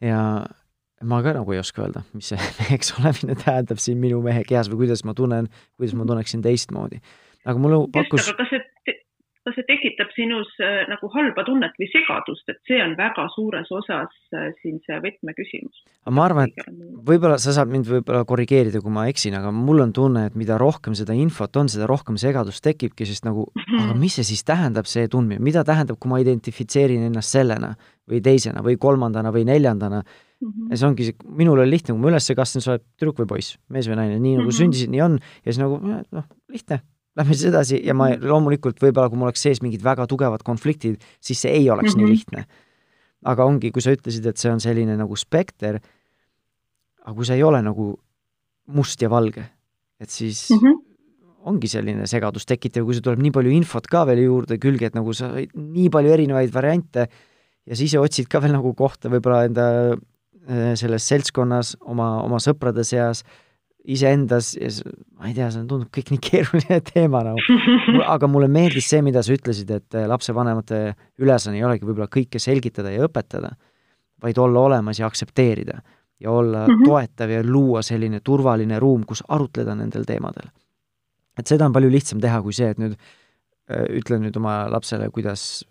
[0.02, 0.22] ja
[1.02, 4.72] ma ka nagu ei oska öelda, mis see meheks olemine tähendab siin minu mehe kehas
[4.72, 7.02] või kuidas ma tunnen, kuidas ma tunneksin teistmoodi.
[7.46, 8.98] aga mulle pakkus just, aga kas see
[9.46, 13.72] kas see tekitab sinus äh, nagu halba tunnet või segadust, et see on väga suures
[13.74, 15.82] osas äh, siin see võtmeküsimus.
[16.14, 16.70] ma arvan, et
[17.08, 20.60] võib-olla sa saad mind võib-olla korrigeerida, kui ma eksin, aga mul on tunne, et mida
[20.62, 23.82] rohkem seda infot on, seda rohkem segadust tekibki, sest nagu -hmm.
[23.86, 27.74] aga mis see siis tähendab, see tundmine, mida tähendab, kui ma identifitseerin ennast sellena
[28.10, 30.48] või teisena või kolmandana või neljandana mm.
[30.48, 30.70] -hmm.
[30.70, 33.58] ja see ongi minul oli lihtne, kui ma üles kastan, sa oled tüdruk või poiss,
[33.70, 34.58] mees või naine, nii nagu mm -hmm.
[34.62, 36.84] sündisid, nii on, ja siis nagu noh, lihtne
[37.20, 41.02] lähme siis edasi ja ma loomulikult võib-olla, kui mul oleks sees mingid väga tugevad konfliktid,
[41.24, 42.04] siis see ei oleks mm -hmm.
[42.04, 42.12] nii mhm.
[42.12, 42.70] lihtne.
[43.24, 45.78] aga ongi, kui sa ütlesid, et see on selline nagu spekter,
[47.06, 47.94] aga kui see ei ole nagu
[48.68, 49.44] must ja valge,
[50.00, 50.80] et siis mm -hmm.
[51.46, 54.96] ongi selline segadust tekitav, kui sul tuleb nii palju infot ka veel juurde külge, et
[54.96, 57.08] nagu sa nii palju erinevaid variante
[57.66, 62.84] ja siis otsid ka veel nagu kohta võib-olla enda äh, selles seltskonnas, oma, oma sõprade
[62.84, 63.24] seas
[63.90, 64.54] iseendas
[65.18, 67.58] ma ei tea, see tundub kõik nii keeruline teema nagu.
[68.06, 70.82] aga mulle meeldis see, mida sa ütlesid, et eh, lapsevanemate
[71.22, 73.56] ülesanne ei olegi võib-olla kõike selgitada ja õpetada,
[74.22, 75.80] vaid olla olemas ja aktsepteerida
[76.22, 76.86] ja olla mm -hmm.
[76.86, 80.52] toetav ja luua selline turvaline ruum, kus arutleda nendel teemadel.
[81.38, 85.10] et seda on palju lihtsam teha kui see, et nüüd äh, ütle nüüd oma lapsele,
[85.10, 85.66] kuidas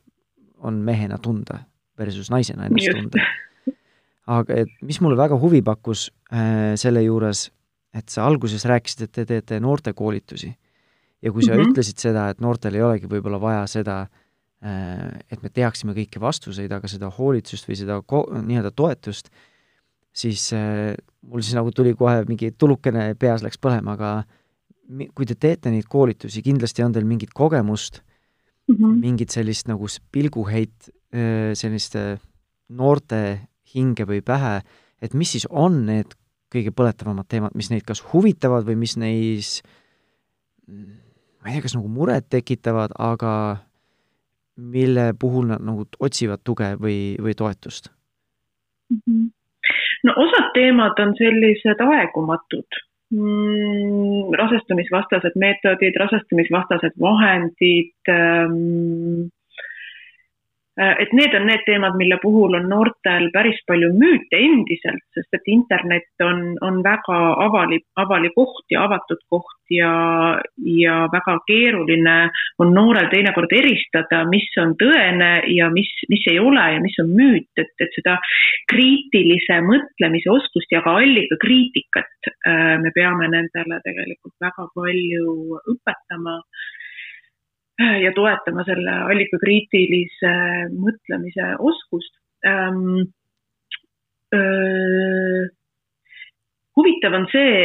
[0.58, 1.60] on mehena tunda
[1.98, 3.18] versus naisena ennast tunda.
[4.26, 7.50] aga et mis mulle väga huvi pakkus äh, selle juures
[7.94, 10.50] et sa alguses rääkisid, et te teete noortekoolitusi
[11.22, 11.70] ja kui sa mm -hmm.
[11.70, 14.00] ütlesid seda, et noortel ei olegi võib-olla vaja seda,
[14.64, 19.30] äh, et me teaksime kõiki vastuseid, aga seda hoolitsust või seda nii-öelda toetust,
[20.12, 24.24] siis äh, mul siis nagu tuli kohe mingi tulukene peas läks põlema, aga
[25.14, 28.02] kui te teete neid koolitusi, kindlasti on teil mingit kogemust
[28.68, 29.00] mm, -hmm.
[29.00, 32.18] mingit sellist nagu pilguheit äh, selliste
[32.68, 34.62] noorte hinge või pähe,
[35.02, 36.14] et mis siis on need
[36.50, 39.50] kõige põletavamad teemad, mis neid kas huvitavad või mis neis,
[40.68, 43.34] ma ei tea, kas nagu muret tekitavad, aga
[44.60, 47.88] mille puhul nad nagu otsivad tuge või, või toetust
[48.90, 49.00] mm?
[49.06, 49.26] -hmm.
[50.04, 52.80] no osad teemad on sellised aegumatud
[53.14, 59.39] mm,, rasestumisvastased meetodid, rasestumisvastased vahendid ähm,, Äh,
[60.78, 65.50] et need on need teemad, mille puhul on noortel päris palju müüte endiselt, sest et
[65.50, 69.90] internet on, on väga avali, avali koht ja avatud koht ja,
[70.78, 72.16] ja väga keeruline
[72.62, 77.12] on noorel teinekord eristada, mis on tõene ja mis, mis ei ole ja mis on
[77.18, 78.16] müüt, et, et seda
[78.70, 86.38] kriitilise mõtlemise oskust ja ka allikakriitikat äh, me peame nendele tegelikult väga palju õpetama
[87.80, 90.34] ja toetama selle allikakriitilise
[90.74, 92.14] mõtlemise oskust
[92.46, 93.08] ähm,.
[96.78, 97.64] Huvitav on see,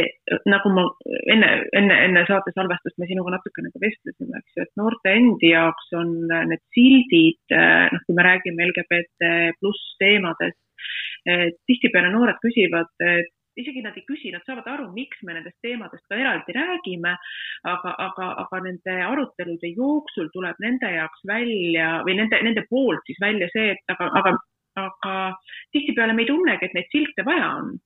[0.50, 0.82] nagu ma
[1.30, 1.48] enne,
[1.78, 5.94] enne, enne saate salvestust me sinuga natukene ka vestlesime, eks ju, et noorte endi jaoks
[5.96, 6.10] on
[6.50, 10.58] need sildid, noh, kui me räägime LGBT pluss teemadest,
[11.70, 16.04] tihtipeale noored küsivad, et isegi nad ei küsi, nad saavad aru, miks me nendest teemadest
[16.10, 17.14] ka eraldi räägime,
[17.72, 23.20] aga, aga, aga nende arutelude jooksul tuleb nende jaoks välja või nende, nende poolt siis
[23.22, 24.36] välja see, et aga, aga,
[24.86, 25.16] aga
[25.74, 27.76] tihtipeale me ei tunnegi, et neid silte vaja on.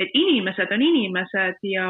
[0.00, 1.88] Et inimesed on inimesed ja,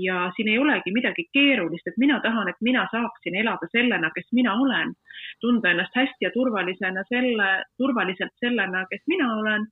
[0.00, 4.30] ja siin ei olegi midagi keerulist, et mina tahan, et mina saaksin elada sellena, kes
[4.32, 4.94] mina olen,
[5.44, 9.68] tunda ennast hästi ja turvalisena selle, turvaliselt sellena, kes mina olen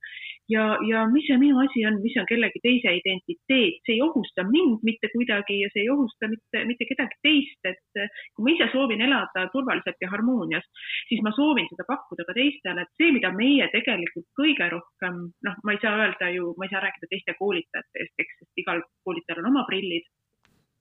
[0.49, 4.45] ja, ja mis see minu asi on, mis on kellegi teise identiteet, see ei ohusta
[4.49, 8.69] mind mitte kuidagi ja see ei ohusta mitte, mitte kedagi teist, et kui ma ise
[8.73, 10.65] soovin elada turvaliselt ja harmoonias,
[11.09, 15.59] siis ma soovin seda pakkuda ka teistele, et see, mida meie tegelikult kõige rohkem, noh,
[15.63, 18.81] ma ei saa öelda ju, ma ei saa rääkida teiste koolitajate eest, eks, sest igal
[19.05, 20.07] koolitajal on oma prillid.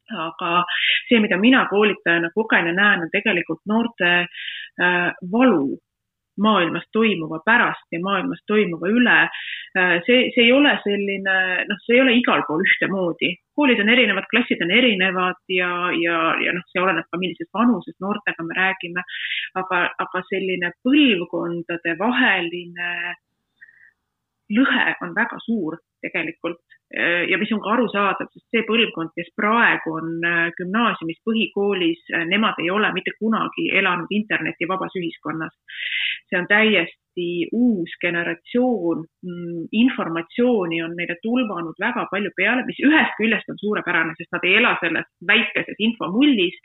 [0.08, 0.62] Aga
[1.10, 5.76] see, mida mina koolitajana kogen ja näen, on tegelikult noorte äh, valu
[6.42, 9.18] maailmas toimuva pärast ja maailmas toimuva üle.
[9.78, 11.36] Äh, see, see ei ole selline,
[11.68, 13.34] noh, see ei ole igal pool ühtemoodi.
[13.58, 17.96] koolid on erinevad, klassid on erinevad ja, ja, ja noh, see oleneb ka, millises vanuses
[18.00, 19.02] noortega me räägime.
[19.58, 22.92] aga, aga selline põlvkondade vaheline
[24.54, 26.60] lõhe on väga suur tegelikult
[27.28, 32.24] ja mis on ka arusaadav, sest see põlvkond, kes praegu on äh, gümnaasiumis, põhikoolis, äh,
[32.30, 35.52] nemad ei ole mitte kunagi elanud internetivabas ühiskonnas.
[36.28, 43.14] see on täiesti uus generatsioon, mm, informatsiooni on neile tulvanud väga palju peale, mis ühest
[43.20, 46.56] küljest on suurepärane, sest nad ei ela selles väikeses infomullis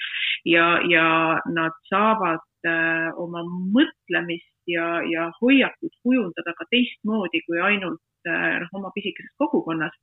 [0.45, 1.05] ja, ja
[1.51, 3.43] nad saavad äh, oma
[3.75, 9.95] mõtlemist ja, ja hoiakut kujundada ka teistmoodi kui ainult noh, oma pisikeses kogukonnas.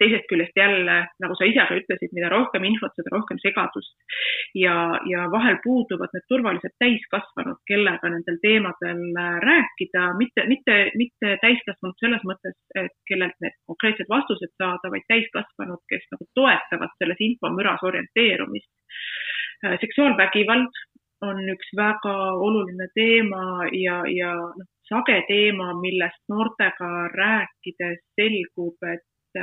[0.00, 3.92] Teisest küljest jälle, nagu sa ise ka ütlesid, mida rohkem infot, seda rohkem segadust.
[4.58, 4.74] Ja,
[5.06, 9.02] ja vahel puuduvad need turvalised täiskasvanud, kellega nendel teemadel
[9.44, 15.84] rääkida, mitte, mitte, mitte täiskasvanud selles mõttes, et kellelt need konkreetsed vastused saada, vaid täiskasvanud,
[15.92, 18.72] kes nagu toetavad selles infomüras orienteerumist.
[19.84, 20.82] seksuaalvägivald
[21.28, 22.16] on üks väga
[22.48, 29.38] oluline teema ja, ja noh, sage teema, millest noortega rääkides selgub, et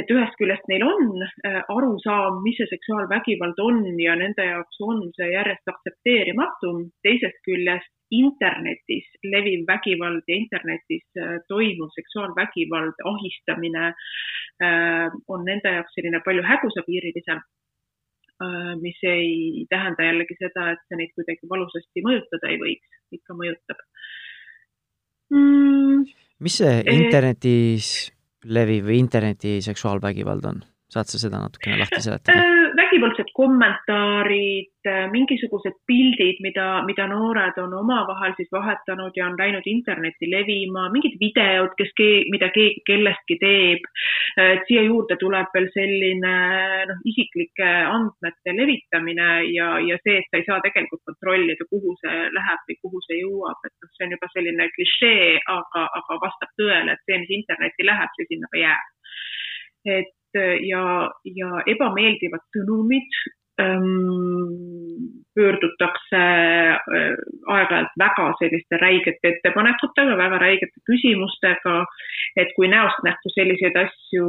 [0.00, 5.02] et ühest küljest neil on äh, arusaam, mis see seksuaalvägivald on ja nende jaoks on
[5.14, 6.72] see järjest aktsepteerimatu,
[7.06, 15.94] teisest küljest internetis leviv vägivald ja internetis äh, toimuv seksuaalvägivald, ahistamine äh, on nende jaoks
[15.98, 17.44] selline palju hägusapiirilisem
[18.82, 23.78] mis ei tähenda jällegi seda, et see neid kuidagi valusasti mõjutada ei võiks, ikka mõjutab
[25.32, 26.04] mm..
[26.44, 27.90] mis see internetis
[28.44, 30.62] leviv interneti seksuaalvägivald on?
[30.94, 32.63] saad sa seda natukene lahti seletada?
[32.94, 39.66] Vägivaldsed kommentaarid, äh, mingisugused pildid, mida, mida noored on omavahel siis vahetanud ja on läinud
[39.66, 41.90] internetti levima, mingid videod, kes,
[42.30, 43.90] mida keegi kellestki teeb.
[44.38, 46.36] Äh, siia juurde tuleb veel selline
[46.92, 52.24] noh, isiklike andmete levitamine ja, ja see, et sa ei saa tegelikult kontrollida, kuhu see
[52.38, 56.54] läheb või kuhu see jõuab, et noh, see on juba selline klišee, aga, aga vastab
[56.62, 58.92] tõele, et see, mis internetti läheb, see sinna ka jääb
[59.84, 60.14] et
[60.68, 60.84] ja,
[61.38, 63.18] ja ebameeldivad sõnumid
[65.34, 66.20] pöördutakse
[67.54, 71.74] aeg-ajalt väga selliste räigete ettepanekutega, väga räigete küsimustega,
[72.40, 74.26] et kui näost nähtu selliseid asju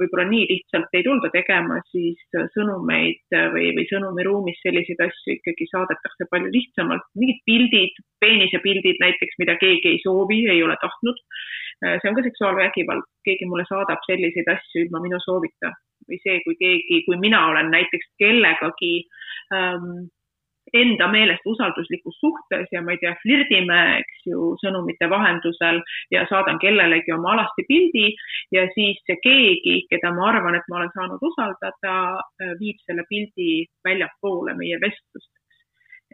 [0.00, 2.18] võib-olla nii lihtsalt ei tulda tegema, siis
[2.56, 7.06] sõnumeid või, või sõnumiruumis selliseid asju ikkagi saadetakse palju lihtsamalt.
[7.18, 11.18] mingid pildid, peenisepildid näiteks, mida keegi ei soovi, ei ole tahtnud
[11.78, 15.70] see on ka seksuaalvägivald, keegi mulle saadab selliseid asju ilma minu soovita
[16.10, 18.94] või see, kui keegi, kui mina olen näiteks kellegagi
[19.54, 20.08] ähm,
[20.76, 25.80] enda meelest usalduslikus suhtes ja ma ei tea, flirdime, eks ju, sõnumite vahendusel
[26.14, 28.06] ja saadan kellelegi oma alasti pildi
[28.54, 31.96] ja siis see keegi, keda ma arvan, et ma olen saanud usaldada,
[32.42, 35.32] äh, viib selle pildi väljapoole meie vestlust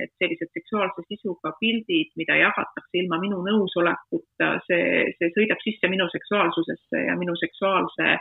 [0.00, 6.09] et sellised seksuaalse sisuga pildid, mida jagatakse ilma minu nõusolekuta, see, see sõidab sisse minu
[6.12, 8.16] seksuaalsusesse ja minu seksuaalse,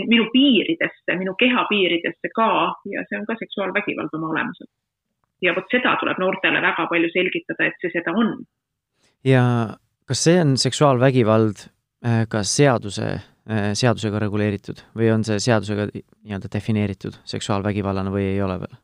[0.00, 2.50] minu piiridesse, minu keha piiridesse ka
[2.90, 4.70] ja see on ka seksuaalvägivald oma olemuselt.
[5.42, 8.34] ja vot seda tuleb noortele väga palju selgitada, et see seda on.
[9.26, 9.44] ja
[10.06, 11.66] kas see on seksuaalvägivald
[12.06, 13.10] äh, ka seaduse,
[13.46, 18.80] äh, seadusega reguleeritud või on see seadusega nii-öelda defineeritud seksuaalvägivallana või ei ole veel?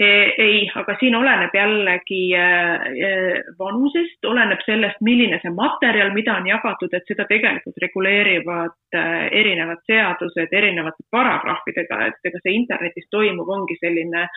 [0.00, 6.46] Ei, aga siin oleneb jällegi äh, äh, vanusest, oleneb sellest, milline see materjal, mida on
[6.46, 13.50] jagatud, et seda tegelikult reguleerivad äh, erinevad seadused erinevate paragrahvidega, et ega see internetis toimuv
[13.58, 14.28] ongi selline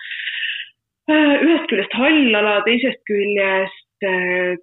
[1.12, 4.06] ühest küljest hall ala, teisest küljest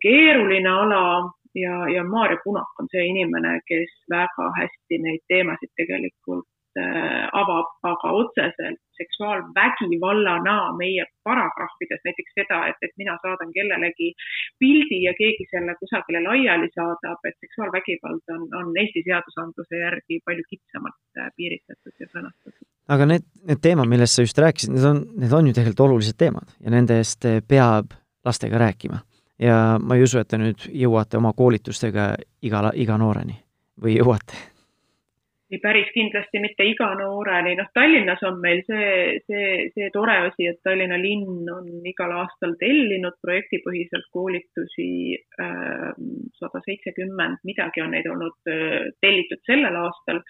[0.02, 1.02] keeruline ala
[1.54, 6.48] ja, ja Maarja Punak on see inimene, kes väga hästi neid teemasid tegelikult
[7.42, 14.10] avab aga otseselt seksuaalvägivallana meie paragrahvides näiteks seda, et, et mina saadan kellelegi
[14.62, 20.46] pildi ja keegi selle kusagile laiali saadab, et seksuaalvägivald on, on Eesti seadusandluse järgi palju
[20.48, 22.66] kitsamalt äh, piiritletud ja sõnastatud.
[22.96, 26.18] aga need, need teemad, millest sa just rääkisid, need on, need on ju tegelikult olulised
[26.18, 27.94] teemad ja nende eest peab
[28.26, 29.02] lastega rääkima.
[29.38, 33.38] ja ma ei usu, et te nüüd jõuate oma koolitustega iga, iga nooreni
[33.82, 34.57] või jõuate
[35.52, 38.90] ei päris kindlasti mitte iga nooreni, noh, Tallinnas on meil see,
[39.24, 44.90] see, see tore asi, et Tallinna linn on igal aastal tellinud projektipõhiselt koolitusi
[45.40, 50.20] ähm, sada seitsekümmend, midagi on neid olnud äh, tellitud sellel aastal.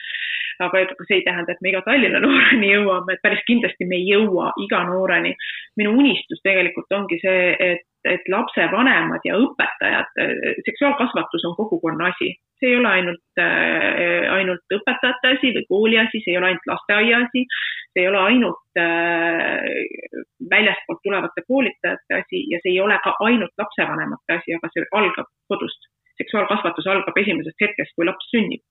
[0.58, 4.08] aga see ei tähenda, et me iga Tallinna nooreni jõuame, et päris kindlasti me ei
[4.12, 5.34] jõua iga nooreni.
[5.78, 10.20] minu unistus tegelikult ongi see, et et lapsevanemad ja õpetajad,
[10.64, 16.22] seksuaalkasvatus on kogukonna asi, see ei ole ainult, äh, ainult õpetajate asi või kooli asi,
[16.24, 17.44] see ei ole ainult lasteaia asi,
[17.92, 19.68] see ei ole ainult äh,
[20.54, 25.30] väljastpoolt tulevate koolitajate asi ja see ei ole ka ainult lapsevanemate asi, aga see algab
[25.52, 25.90] kodust.
[26.18, 28.62] seksuaalkasvatus algab esimesest hetkest, kui laps sünnib.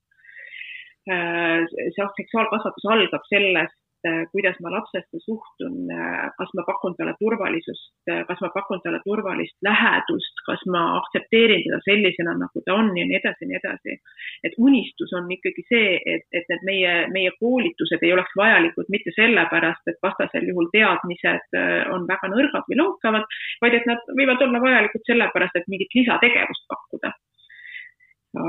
[1.07, 1.63] Äh,
[1.95, 8.21] seksuaalkasvatus algab sellest, Äh, kuidas ma lapsesse suhtun, äh, kas ma pakun talle turvalisust, äh,
[8.29, 13.07] kas ma pakun talle turvalist lähedust, kas ma aktsepteerin teda sellisena, nagu ta on ja
[13.09, 13.97] nii edasi ja nii edasi.
[14.45, 19.15] et unistus on ikkagi see, et, et need meie, meie koolitused ei oleks vajalikud mitte
[19.17, 21.57] sellepärast, et vastasel juhul teadmised
[21.95, 23.25] on väga nõrgad või lonkavad,
[23.65, 27.17] vaid et nad võivad olla vajalikud sellepärast, et mingit lisategevust pakkuda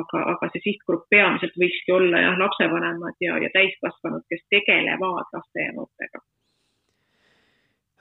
[0.01, 5.65] aga, aga see sihtgrupp peamiselt võikski olla jah, lapsevanemad ja, ja täiskasvanud, kes tegelevad laste
[5.65, 6.25] ja noortega.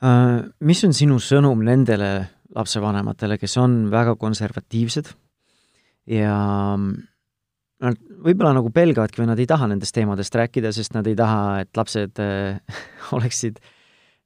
[0.07, 2.11] Äh, mis on sinu sõnum nendele
[2.55, 5.09] lapsevanematele, kes on väga konservatiivsed
[6.13, 6.35] ja
[7.77, 11.63] nad võib-olla nagu pelgavadki või nad ei taha nendest teemadest rääkida, sest nad ei taha,
[11.65, 12.79] et lapsed äh,
[13.17, 13.59] oleksid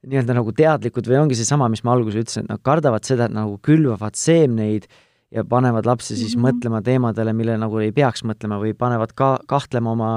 [0.02, 3.36] nii-öelda nagu teadlikud või ongi seesama, mis ma alguses ütlesin, et nad kardavad seda, et
[3.36, 4.88] nagu külvavad seemneid
[5.32, 6.48] ja panevad lapsi siis mm -hmm.
[6.48, 10.12] mõtlema teemadele, mille nagu ei peaks mõtlema või panevad ka kahtlema oma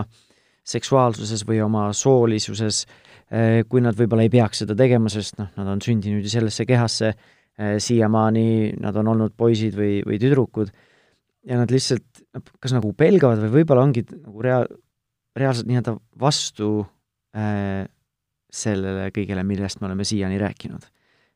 [0.64, 2.86] seksuaalsuses või oma soolisuses,
[3.32, 6.66] äh, kui nad võib-olla ei peaks seda tegema, sest noh, nad on sündinud ju sellesse
[6.66, 7.14] kehasse,
[7.60, 10.72] äh, siiamaani nad on olnud poisid või, või tüdrukud
[11.46, 12.26] ja nad lihtsalt
[12.60, 14.66] kas nagu pelgavad või võib-olla ongi nagu rea-,
[15.38, 16.88] reaalselt nii-öelda vastu
[17.38, 17.86] äh,
[18.52, 20.92] sellele kõigele, millest me oleme siiani rääkinud.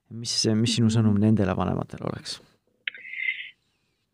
[0.09, 2.39] mis, mis sinu sõnum nendele vanematele oleks?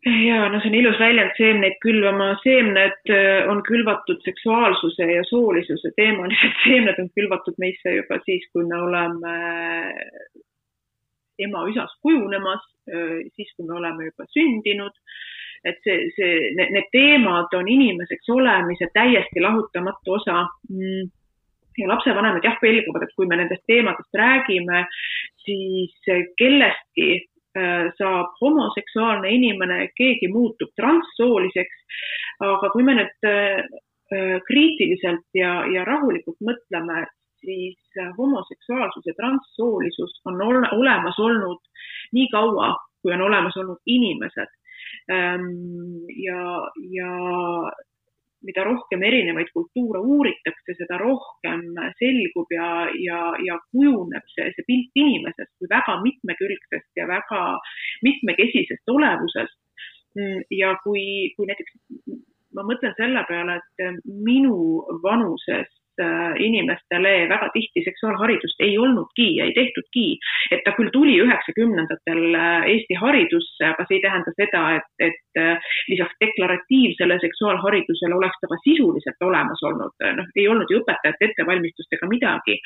[0.06, 5.90] Ja no see on ilus väljend, seemneid külvama, seemned äh, on külvatud seksuaalsuse ja soolisuse
[5.98, 9.34] teemal, need seemned on külvatud meisse juba siis, kui me oleme
[11.42, 14.94] ema üsas kujunemas, äh, siis kui me oleme juba sündinud.
[15.66, 20.44] Et see, see, need teemad on inimeseks olemise täiesti lahutamatu osa.
[20.70, 21.08] Mm.
[21.76, 24.84] ja lapsevanemad jah, pelgavad, et kui me nendest teemadest räägime,
[25.44, 27.35] siis kellestki äh,
[27.98, 31.84] saab homoseksuaalne inimene, keegi muutub transsooliseks.
[32.44, 33.62] aga kui me nüüd äh,
[34.12, 37.06] äh, kriitiliselt ja, ja rahulikult mõtleme,
[37.40, 41.60] siis homoseksuaalsus ja transsoolisus on olemas olnud
[42.12, 44.52] nii kaua, kui on olemas olnud inimesed
[45.06, 46.40] ja,
[46.96, 47.10] ja
[48.46, 51.64] mida rohkem erinevaid kultuure uuritakse, seda rohkem
[52.00, 52.70] selgub ja,
[53.02, 57.42] ja, ja kujuneb see, see pilt inimesest kui väga mitmekülgsest ja väga
[58.06, 59.58] mitmekesisest olevusest.
[60.16, 61.74] Mm, ja kui, kui näiteks
[62.56, 64.56] ma mõtlen selle peale, et minu
[65.04, 65.68] vanuses
[66.38, 70.06] inimestele väga tihti seksuaalharidust ei olnudki ja ei tehtudki.
[70.50, 75.40] et ta küll tuli üheksakümnendatel äh, Eesti haridusse, aga see ei tähenda seda, et, et
[75.40, 79.94] äh, lisaks deklaratiivsele seksuaalharidusele oleks ta ka sisuliselt olemas olnud.
[80.20, 82.60] noh, ei olnud ju õpetajate ettevalmistust ega midagi.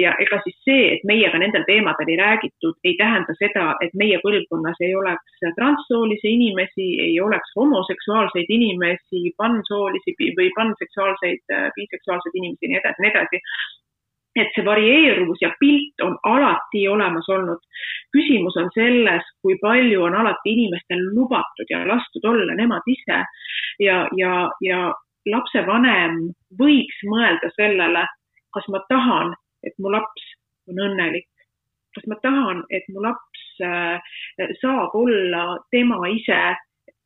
[0.00, 4.18] ja ega siis see, et meiega nendel teemadel ei räägitud, ei tähenda seda, et meie
[4.24, 12.66] põlvkonnas ei oleks transsoolisi inimesi, ei oleks homoseksuaalseid inimesi, pansoolisi või panseksuaalseid, biseksuaalseid seksuaalseid inimesi
[12.66, 13.40] ja nii edasi, nii edasi.
[14.40, 17.60] Et see varieeruvus ja pilt on alati olemas olnud.
[18.12, 23.24] küsimus on selles, kui palju on alati inimestel lubatud ja lastud olla nemad ise.
[23.80, 24.92] Ja, ja, ja
[25.26, 28.06] lapsevanem võiks mõelda sellele,
[28.54, 30.24] kas ma tahan, et mu laps
[30.68, 31.28] on õnnelik,
[31.94, 34.00] kas ma tahan, et mu laps äh,
[34.60, 36.40] saab olla tema ise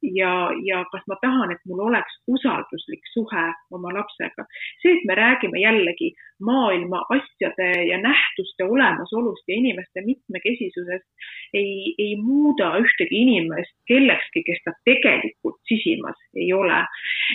[0.02, 4.44] ja, ja kas ma tahan, et mul oleks usalduslik suhe oma lapsega.
[4.82, 11.06] see, et me räägime jällegi maailma asjade ja nähtuste olemasolust ja inimeste mitmekesisusest,
[11.54, 16.84] ei, ei muuda ühtegi inimest kellekski, kes ta tegelikult sisimas ei ole.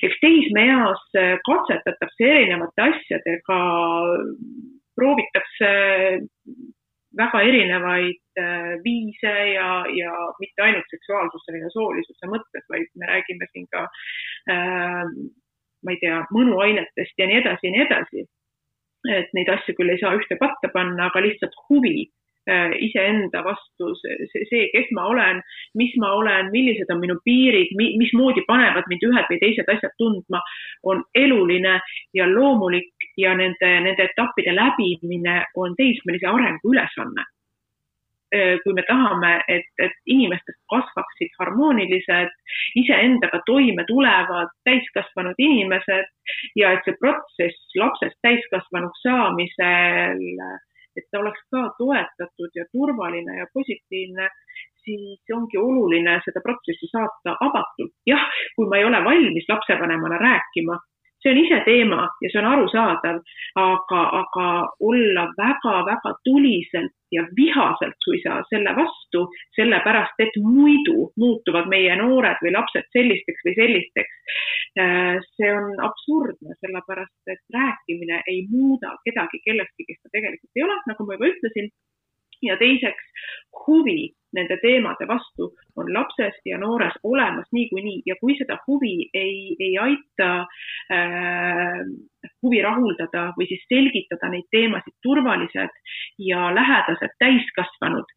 [0.04, 1.08] eks teismeeas
[1.48, 3.60] katsetatakse erinevate asjadega,
[4.96, 5.70] proovitakse
[7.18, 13.48] väga erinevaid äh, viise ja, ja mitte ainult seksuaalsuse ja soolisuse mõttes, vaid me räägime
[13.52, 13.88] siin ka
[14.52, 15.04] äh,,
[15.82, 18.26] ma ei tea, mõnuainetest ja nii edasi ja nii edasi.
[19.10, 22.12] et neid asju küll ei saa ühte patta panna, aga lihtsalt huvi
[22.50, 25.44] Äh, iseenda vastu, see, kes ma olen,
[25.78, 30.42] mis ma olen, millised on minu piirid, mismoodi panevad mind ühed või teised asjad tundma,
[30.82, 31.76] on eluline
[32.18, 37.28] ja loomulik ja nende, nende etappide läbimine on teismelise arengu ülesanne.
[38.64, 42.32] Kui me tahame, et, et inimestest kasvaksid harmoonilised,
[42.80, 46.08] iseendaga toime tulevad täiskasvanud inimesed
[46.56, 50.24] ja et see protsess lapsest täiskasvanuks saamisel
[50.98, 54.28] et ta oleks ka toetatud ja turvaline ja positiivne,
[54.84, 57.94] siis ongi oluline seda protsessi saata avatult.
[58.08, 60.80] jah, kui ma ei ole valmis lapsevanemana rääkima,
[61.22, 63.20] see on ise teema ja see on arusaadav,
[63.62, 64.48] aga, aga
[64.92, 72.54] olla väga-väga tuliselt ja vihaselt suisa selle vastu, sellepärast et muidu muutuvad meie noored või
[72.56, 74.38] lapsed sellisteks või sellisteks.
[74.80, 80.68] Äh, see on absurdne, sellepärast et rääkimine ei muuda kedagi kellestki, kes ta tegelikult ei
[80.68, 81.72] ole, nagu ma juba ütlesin.
[82.42, 83.04] ja teiseks,
[83.68, 88.02] huvi nende teemade vastu on lapses ja noores olemas niikuinii.
[88.06, 90.30] Ja kui seda huvi ei, ei aita
[90.94, 91.84] äh,
[92.44, 95.78] huvi rahuldada või siis selgitada neid teemasid turvalised
[96.30, 98.10] ja lähedased täiskasvanud,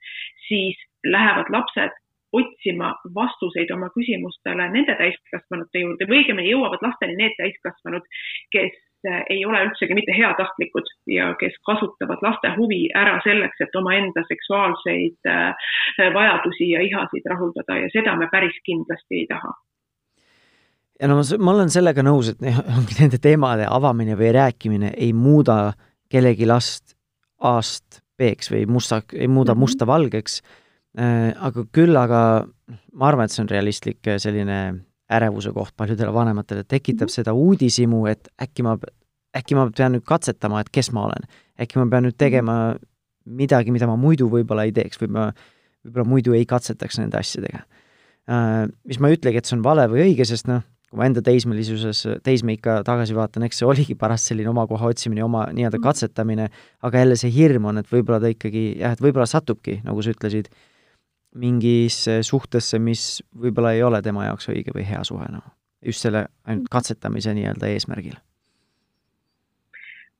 [0.48, 2.00] siis lähevad lapsed
[2.34, 8.06] otsima vastuseid oma küsimustele nende täiskasvanute juurde või õigemini jõuavad lasteni need täiskasvanud,
[8.54, 8.74] kes
[9.30, 15.30] ei ole üldsegi mitte heatahtlikud ja kes kasutavad laste huvi ära selleks, et omaenda seksuaalseid
[15.30, 15.68] äh,
[16.14, 19.52] vajadusi ja ihasid rahuldada ja seda me päris kindlasti ei taha
[21.00, 22.42] ja no ma, ma olen sellega nõus, et
[22.78, 25.74] ongi nende teemade avamine või rääkimine ei muuda
[26.10, 26.96] kellegi last
[27.44, 29.66] A-st B-ks või musta, ei muuda -hmm.
[29.66, 30.38] musta valgeks
[30.94, 32.18] Äh, aga küll aga
[32.94, 34.58] ma arvan, et see on realistlik äh, selline
[35.12, 37.14] ärevuse koht paljudele vanematele, tekitab -hmm.
[37.14, 38.78] seda uudishimu, et äkki ma,
[39.36, 41.28] äkki ma pean nüüd katsetama, et kes ma olen.
[41.60, 42.74] äkki ma pean nüüd tegema
[43.24, 45.32] midagi, mida ma muidu võib-olla ei teeks või ma
[45.84, 47.64] võib-olla muidu ei katsetaks nende asjadega.
[48.28, 51.08] Äh, mis ma ei ütlegi, et see on vale või õige, sest noh, kui ma
[51.08, 55.80] enda teismelisuses, teismeikka tagasi vaatan, eks see oligi parast selline oma koha otsimine, oma nii-öelda
[55.80, 55.86] mhm.
[55.88, 56.48] katsetamine,
[56.86, 60.14] aga jälle see hirm on, et võib-olla ta ikkagi jah, et võib-olla satubki, nagu sa
[60.14, 60.48] ütlesid,
[61.38, 65.44] mingisse suhtesse, mis võib-olla ei ole tema jaoks õige või hea suhe, noh.
[65.84, 68.16] just selle ainult katsetamise nii-öelda eesmärgil.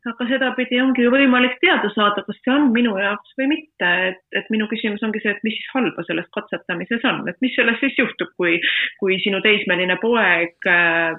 [0.04, 4.20] aga sedapidi ongi ju võimalik teada saada, kas see on minu jaoks või mitte, et,
[4.36, 7.80] et minu küsimus ongi see, et mis siis halba selles katsetamises on, et mis sellest
[7.80, 8.58] siis juhtub, kui,
[9.00, 11.14] kui sinu teismeline poeg äh,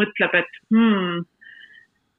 [0.00, 1.26] mõtleb, et hmm,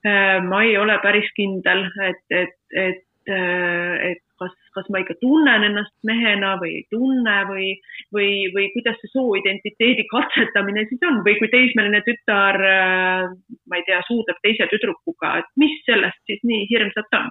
[0.06, 5.16] äh, ma ei ole päris kindel, et, et, et, äh, et kas, kas ma ikka
[5.22, 7.68] tunnen ennast mehena või ei tunne või,
[8.16, 13.28] või, või kuidas see sooidentiteedi katsetamine siis on või kui teismeline tütar, äh,
[13.70, 17.30] ma ei tea, suudleb teise tüdrukuga, et mis sellest siis nii hirmsat on?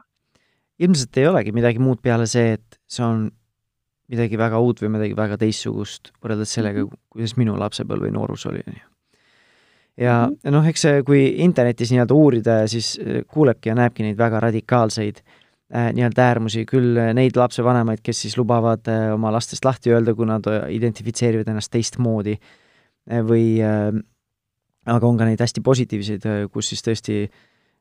[0.80, 3.26] ilmselt ei olegi midagi muud peale see, et see on
[4.11, 7.02] midagi väga uut või midagi väga teistsugust võrreldes sellega, mhm.
[7.12, 8.86] kuidas minu lapsepõlv või noorus oli, on ju
[10.06, 10.54] ja mhm.
[10.54, 15.20] noh, eks see, kui internetis nii-öelda uurida, siis äh, kuulebki ja näebki neid väga radikaalseid
[15.20, 15.39] äh, Äh,
[15.70, 20.26] nii-öelda äärmusi, küll äh, neid lapsevanemaid, kes siis lubavad äh, oma lastest lahti öelda, kui
[20.28, 22.36] nad identifitseerivad ennast teistmoodi,
[23.26, 27.14] või aga on ka neid hästi positiivseid, kus siis tõesti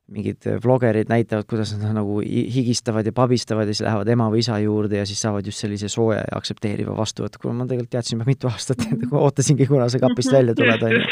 [0.10, 4.58] mingid vlogerid näitavad, kuidas nad nagu higistavad ja pabistavad ja siis lähevad ema või isa
[4.64, 8.30] juurde ja siis saavad just sellise sooja ja aktsepteeriva vastuvõtu, kuna ma tegelikult teadsin juba
[8.30, 11.04] mitu aastat, ootasingi, kuna sa kapist välja tuled, on ju.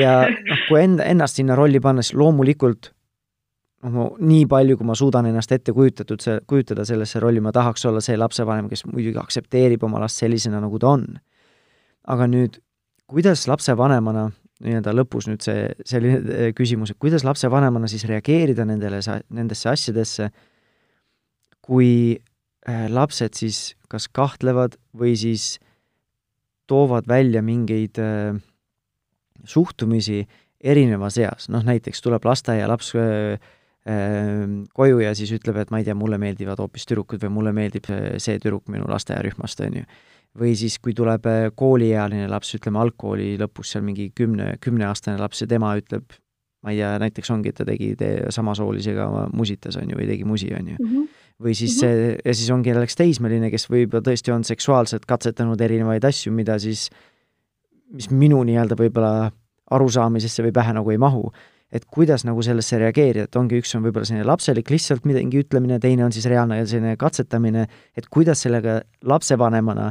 [0.00, 2.94] ja noh, kui enda, ennast sinna rolli panna, siis loomulikult
[3.84, 7.84] noh, nii palju, kui ma suudan ennast ette kujutatud, see, kujutada sellesse rolli, ma tahaks
[7.90, 11.06] olla see lapsevanem, kes muidugi aktsepteerib oma last sellisena, nagu ta on.
[12.12, 12.58] aga nüüd,
[13.08, 14.26] kuidas lapsevanemana,
[14.64, 19.00] nii-öelda lõpus nüüd see selline eh, küsimus, et kuidas lapsevanemana siis reageerida nendele,
[19.32, 20.28] nendesse asjadesse,
[21.64, 25.54] kui eh, lapsed siis kas kahtlevad või siis
[26.66, 28.36] toovad välja mingeid äh,
[29.44, 30.24] suhtumisi
[30.64, 33.52] erinevas eas, noh näiteks tuleb lasteaialaps äh,
[33.84, 37.84] koju ja siis ütleb, et ma ei tea, mulle meeldivad hoopis tüdrukud või mulle meeldib
[38.16, 39.88] see tüdruk minu lasteaiarühmast, on ju.
[40.40, 45.44] või siis, kui tuleb eh, kooliealine laps, ütleme algkooli lõpus seal mingi kümne, kümneaastane laps
[45.44, 46.16] ja tema ütleb,
[46.64, 50.24] ma ei tea, näiteks ongi, et ta tegi te samasoolisega musitas, on ju, või tegi
[50.24, 50.90] musi, on ju mm.
[50.94, 51.12] -hmm
[51.42, 52.14] või siis mm -hmm.
[52.14, 56.58] see, ja siis ongi näiteks teismeline, kes võib-olla tõesti on seksuaalselt katsetanud erinevaid asju, mida
[56.58, 56.90] siis,
[57.90, 59.32] mis minu nii-öelda võib-olla
[59.70, 61.32] arusaamisesse või pähe nagu ei mahu
[61.74, 65.80] et kuidas nagu sellesse reageerida, et ongi, üks on võib-olla selline lapselik lihtsalt midagi ütlemine,
[65.82, 67.66] teine on siis reaalne selline katsetamine,
[67.98, 69.90] et kuidas sellega lapsevanemana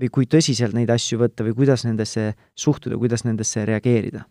[0.00, 4.24] või kui tõsiselt neid asju võtta või kuidas nendesse suhtuda, kuidas nendesse reageerida?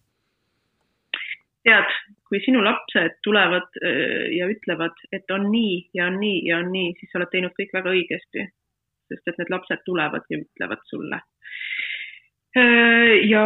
[1.63, 1.91] tead,
[2.27, 6.73] kui sinu lapsed tulevad äh, ja ütlevad, et on nii ja on nii ja on
[6.73, 8.49] nii, siis sa oled teinud kõik väga õigesti.
[9.07, 11.21] sest et need lapsed tulevad ja ütlevad sulle
[12.55, 13.45] ja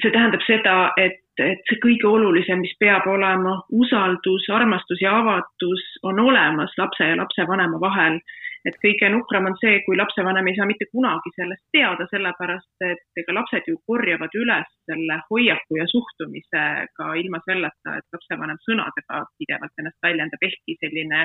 [0.00, 5.84] see tähendab seda, et, et see kõige olulisem, mis peab olema, usaldus, armastus ja avatus
[6.08, 8.20] on olemas lapse ja lapsevanema vahel
[8.68, 13.22] et kõige nukram on see, kui lapsevanem ei saa mitte kunagi sellest teada, sellepärast et
[13.22, 19.82] ega lapsed ju korjavad üles selle hoiaku ja suhtumisega ilma selleta, et lapsevanem sõnadega pidevalt
[19.82, 21.22] ennast väljendab, ehkki selline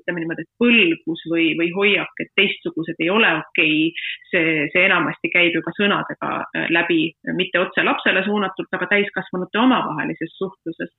[0.00, 4.84] ütleme niimoodi, et põlgus või, või hoiak, et teistsugused ei ole okei okay,, see, see
[4.88, 6.30] enamasti käib ju ka sõnadega
[6.74, 7.00] läbi,
[7.38, 10.92] mitte otse lapsele suunatult, aga täiskasvanute omavahelises suhtluses.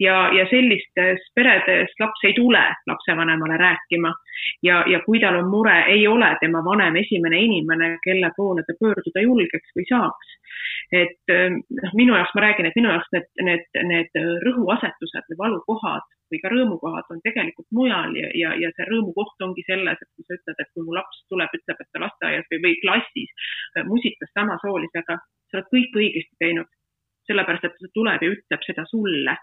[0.00, 4.12] ja, ja sellistes peredes laps ei tule lapsevanemale rääkima
[4.62, 8.74] ja, ja kui tal on mure, ei ole tema vanem esimene inimene, kelle poole ta
[8.80, 10.36] pöörduda julgeks või saaks.
[10.92, 15.40] et ähm, noh, minu jaoks ma räägin, et minu jaoks need, need, need rõhuasetused või
[15.44, 20.10] valukohad või ka rõõmukohad on tegelikult mujal ja, ja, ja see rõõmukoht ongi selles, et
[20.16, 23.30] kui sa ütled, et kui mu laps tuleb, ütleb, et ta lasteaias või, või klassis
[23.76, 26.74] äh, musitas samasoolisega, sa oled kõik õigesti teinud.
[27.28, 29.34] sellepärast, et ta tuleb ja ütleb seda sulle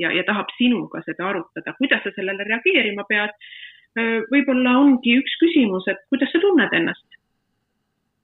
[0.00, 3.34] ja, ja tahab sinuga seda arutada, kuidas sa sellele reageerima pead
[4.32, 7.06] võib-olla ongi üks küsimus, et kuidas sa tunned ennast.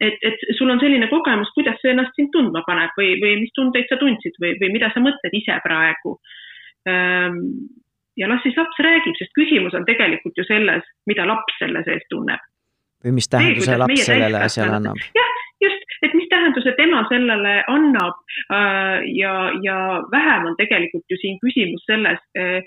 [0.03, 3.55] et, et sul on selline kogemus, kuidas see ennast sind tundma paneb või, või mis
[3.55, 6.19] tundeid sa tundsid või, või mida sa mõtled ise praegu
[8.17, 12.05] ja las siis laps räägib, sest küsimus on tegelikult ju selles, mida laps selle sees
[12.13, 12.43] tunneb.
[13.03, 15.01] või mis tähenduse laps sellele asjale annab.
[15.17, 15.32] jah,
[16.03, 18.21] et mis tähenduse tema sellele annab?
[18.53, 19.77] Äh, ja, ja
[20.13, 22.61] vähem on tegelikult ju siin küsimus selles, äh,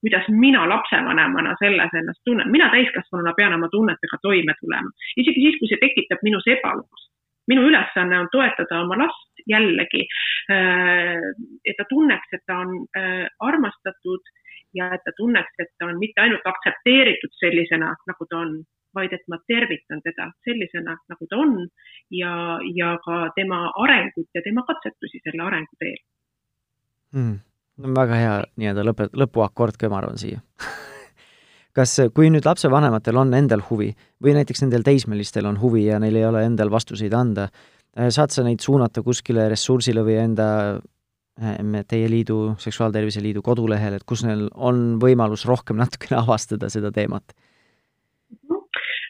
[0.00, 2.50] kuidas mina lapsevanemana selles ennast tunnen.
[2.50, 7.12] mina täiskasvanuna pean oma tunnetega toime tulema, isegi siis, kui see tekitab minus ebalust
[7.46, 10.02] minu ülesanne on toetada oma last jällegi,
[10.50, 11.22] äh,
[11.64, 12.72] et ta tunneks, et ta on
[13.50, 14.32] armastatud
[14.74, 18.56] ja et ta tunneks, et ta on mitte ainult aktsepteeritud sellisena, nagu ta on,
[18.96, 21.58] vaid et ma tervitan teda sellisena, nagu ta on
[22.14, 22.32] ja,
[22.76, 26.00] ja ka tema arengut ja tema katsetusi selle arengu teel.
[27.14, 27.38] Hmm..
[27.82, 30.42] no väga hea nii-öelda lõpe, lõpuakord ka, ma arvan, siia.
[31.76, 33.90] Kas, kui nüüd lapsevanematel on endal huvi
[34.24, 37.50] või näiteks nendel teismelistel on huvi ja neil ei ole endal vastuseid anda,
[37.92, 40.46] saad sa neid suunata kuskile ressursile või enda
[41.36, 46.88] Äh, teie liidu, Seksuaaltervise Liidu kodulehel, et kus neil on võimalus rohkem natukene avastada seda
[46.88, 47.36] teemat?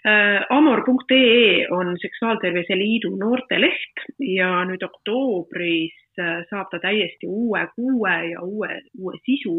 [0.06, 8.12] Äh, amor.ee on Seksuaaltervise Liidu noorteleht ja nüüd oktoobris äh, saab ta täiesti uue kuue
[8.30, 9.56] ja uue, uue sisu.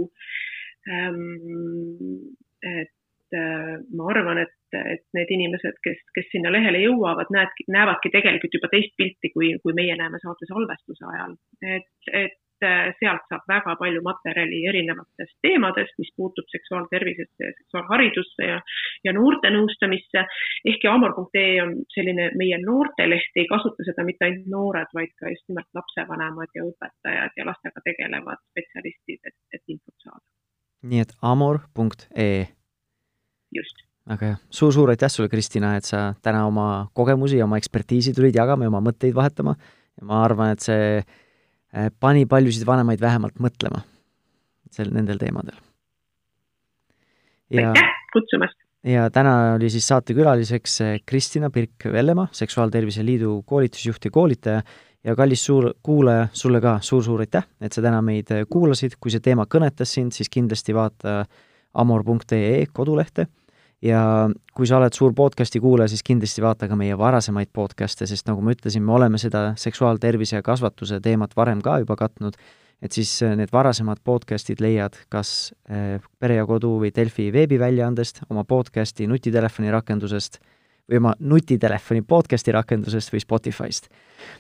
[0.88, 2.32] Ähm,
[2.64, 2.93] et
[3.91, 8.70] ma arvan, et, et need inimesed, kes, kes sinna lehele jõuavad, näed, näevadki tegelikult juba
[8.72, 11.36] teist pilti, kui, kui meie näeme saate salvestuse ajal.
[11.76, 18.47] et, et Äh, sealt saab väga palju materjali erinevatest teemadest, mis puutub seksuaaltervisesse ja seksuaalharidusse
[18.47, 18.55] ja,
[19.05, 20.24] ja noorte nõustamisse.
[20.66, 25.45] ehkki amor.ee on selline meie noorteleht, ei kasuta seda mitte ainult noored, vaid ka just
[25.51, 30.26] nimelt lapsevanemad ja õpetajad ja lastega tegelevad spetsialistid, et, et infot saada.
[30.89, 32.41] nii et amor.ee.
[33.53, 37.62] just väga hea suur,, suur-suur aitäh sulle, Kristina, et sa täna oma kogemusi ja oma
[37.62, 41.03] ekspertiisi tulid jagama ja oma mõtteid vahetama ja ma arvan, et see
[41.99, 43.84] pani paljusid vanemaid vähemalt mõtlema
[44.71, 45.57] sel, nendel teemadel.
[47.53, 48.57] aitäh kutsumast!
[48.88, 54.61] ja täna oli siis saatekülaliseks äh, Kristina Pirk-Vellemaa, Seksuaaltervise Liidu koolitusjuht ja koolitaja
[55.03, 59.13] ja kallis suur kuulaja, sulle ka suur-suur aitäh, et sa täna meid äh, kuulasid, kui
[59.13, 61.23] see teema kõnetas sind, siis kindlasti vaata
[61.73, 63.28] amor.ee kodulehte
[63.82, 64.01] ja
[64.57, 68.41] kui sa oled suur podcasti kuulaja, siis kindlasti vaata ka meie varasemaid podcast'e, sest nagu
[68.41, 72.38] ma ütlesin, me oleme seda seksuaaltervise ja kasvatuse teemat varem ka juba katnud,
[72.82, 78.23] et siis äh, need varasemad podcast'id leiad kas äh, Pere ja Kodu või Delfi veebiväljaandest,
[78.30, 80.39] oma podcasti nutitelefoni rakendusest
[80.88, 83.91] või oma nutitelefoni podcasti rakendusest või Spotify'st.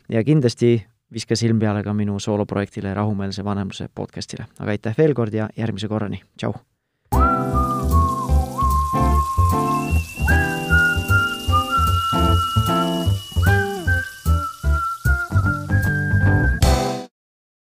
[0.09, 0.79] ja kindlasti
[1.13, 4.47] viska silm peale ka minu sooloprojektile Rahumeelse vanemluse podcastile.
[4.59, 6.76] aga aitäh veel kord ja järgmise korrani, tšau!